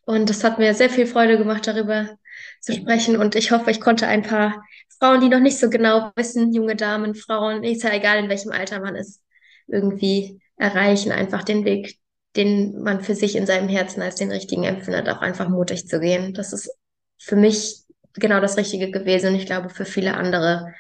Und 0.05 0.29
es 0.31 0.45
hat 0.45 0.59
mir 0.59 0.75
sehr 0.75 0.91
viel 0.91 1.07
Freude 1.07 1.39
gemacht, 1.39 1.67
darüber 1.67 2.17
zu 2.61 2.73
sprechen. 2.73 3.17
Und 3.17 3.35
ich 3.35 3.51
hoffe, 3.51 3.71
ich 3.71 3.81
konnte 3.81 4.07
ein 4.07 4.23
paar 4.23 4.63
Frauen, 4.99 5.21
die 5.21 5.29
noch 5.29 5.41
nicht 5.41 5.59
so 5.59 5.71
genau 5.71 6.13
wissen, 6.17 6.53
junge 6.53 6.77
Damen, 6.77 7.15
Frauen, 7.15 7.65
ist 7.65 7.83
ja 7.83 7.93
egal, 7.93 8.19
in 8.19 8.29
welchem 8.29 8.53
Alter 8.53 8.81
man 8.81 8.95
ist, 8.95 9.21
irgendwie 9.69 10.41
erreichen, 10.57 11.13
einfach 11.13 11.43
den 11.43 11.65
Weg, 11.65 11.99
den 12.37 12.83
man 12.83 13.01
für 13.03 13.15
sich 13.15 13.37
in 13.37 13.47
seinem 13.47 13.69
Herzen 13.69 14.03
als 14.03 14.17
den 14.17 14.31
richtigen 14.31 14.65
empfindet, 14.65 15.09
auch 15.09 15.21
einfach 15.21 15.49
mutig 15.49 15.89
zu 15.89 16.01
gehen. 16.01 16.35
Das 16.35 16.53
ist 16.53 16.71
für 17.19 17.37
mich 17.37 17.82
genau 18.15 18.41
das 18.41 18.57
Richtige 18.57 18.91
gewesen 18.91 19.29
und 19.29 19.35
ich 19.37 19.47
glaube 19.47 19.71
für 19.71 19.85
viele 19.85 20.15
andere 20.15 20.73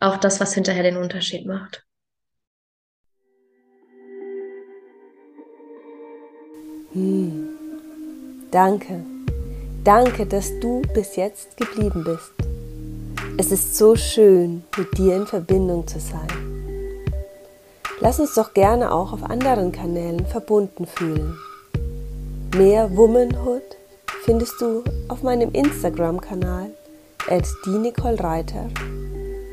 auch 0.00 0.16
das, 0.16 0.40
was 0.40 0.54
hinterher 0.54 0.82
den 0.82 0.96
Unterschied 0.96 1.46
macht. 1.46 1.84
Hm. 6.92 7.48
Danke. 8.50 9.04
Danke, 9.84 10.26
dass 10.26 10.58
du 10.60 10.82
bis 10.92 11.16
jetzt 11.16 11.56
geblieben 11.56 12.04
bist. 12.04 12.32
Es 13.38 13.52
ist 13.52 13.76
so 13.76 13.96
schön, 13.96 14.64
mit 14.76 14.98
dir 14.98 15.16
in 15.16 15.26
Verbindung 15.26 15.86
zu 15.86 16.00
sein. 16.00 16.28
Lass 18.00 18.18
uns 18.18 18.34
doch 18.34 18.54
gerne 18.54 18.92
auch 18.92 19.12
auf 19.12 19.22
anderen 19.22 19.72
Kanälen 19.72 20.26
verbunden 20.26 20.86
fühlen. 20.86 21.38
Mehr 22.56 22.94
Womanhood 22.96 23.62
findest 24.24 24.60
du 24.60 24.82
auf 25.08 25.22
meinem 25.22 25.52
Instagram-Kanal 25.52 26.70
at 27.28 27.46
Reiter, 28.20 28.68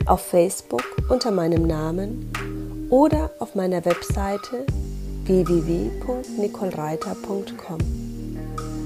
auf 0.06 0.22
Facebook 0.22 0.84
unter 1.10 1.32
meinem 1.32 1.68
Namen 1.68 2.32
oder 2.90 3.32
auf 3.40 3.56
meiner 3.56 3.84
Webseite 3.86 4.66
www.nicolereiter.com. 5.26 7.78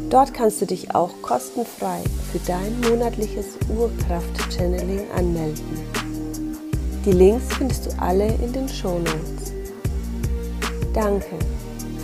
Dort 0.10 0.34
kannst 0.34 0.62
du 0.62 0.66
dich 0.66 0.94
auch 0.94 1.12
kostenfrei 1.22 2.02
für 2.32 2.40
dein 2.40 2.82
monatliches 2.82 3.58
Urkraft-Channeling 3.70 5.10
anmelden. 5.16 5.64
Die 7.06 7.14
Links 7.14 7.46
findest 7.56 7.86
du 7.86 7.92
alle 8.00 8.28
in 8.28 8.52
den 8.52 8.68
Shownotes. 8.68 9.54
Danke 10.94 11.40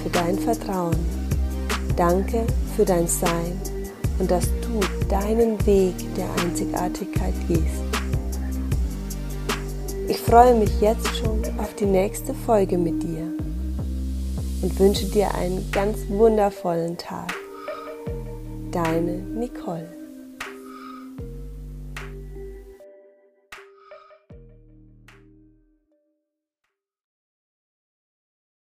für 0.01 0.09
dein 0.09 0.39
Vertrauen. 0.39 1.16
Danke 1.97 2.45
für 2.75 2.85
dein 2.85 3.07
Sein 3.07 3.59
und 4.19 4.29
dass 4.29 4.45
du 4.61 4.79
deinen 5.09 5.57
Weg 5.65 5.95
der 6.15 6.29
Einzigartigkeit 6.43 7.33
gehst. 7.47 7.83
Ich 10.07 10.19
freue 10.19 10.53
mich 10.53 10.79
jetzt 10.79 11.17
schon 11.17 11.41
auf 11.57 11.73
die 11.73 11.87
nächste 11.87 12.35
Folge 12.35 12.77
mit 12.77 13.01
dir 13.01 13.23
und 14.61 14.79
wünsche 14.79 15.05
dir 15.05 15.33
einen 15.33 15.71
ganz 15.71 15.97
wundervollen 16.07 16.97
Tag. 16.97 17.33
Deine 18.71 19.13
Nicole. 19.13 19.96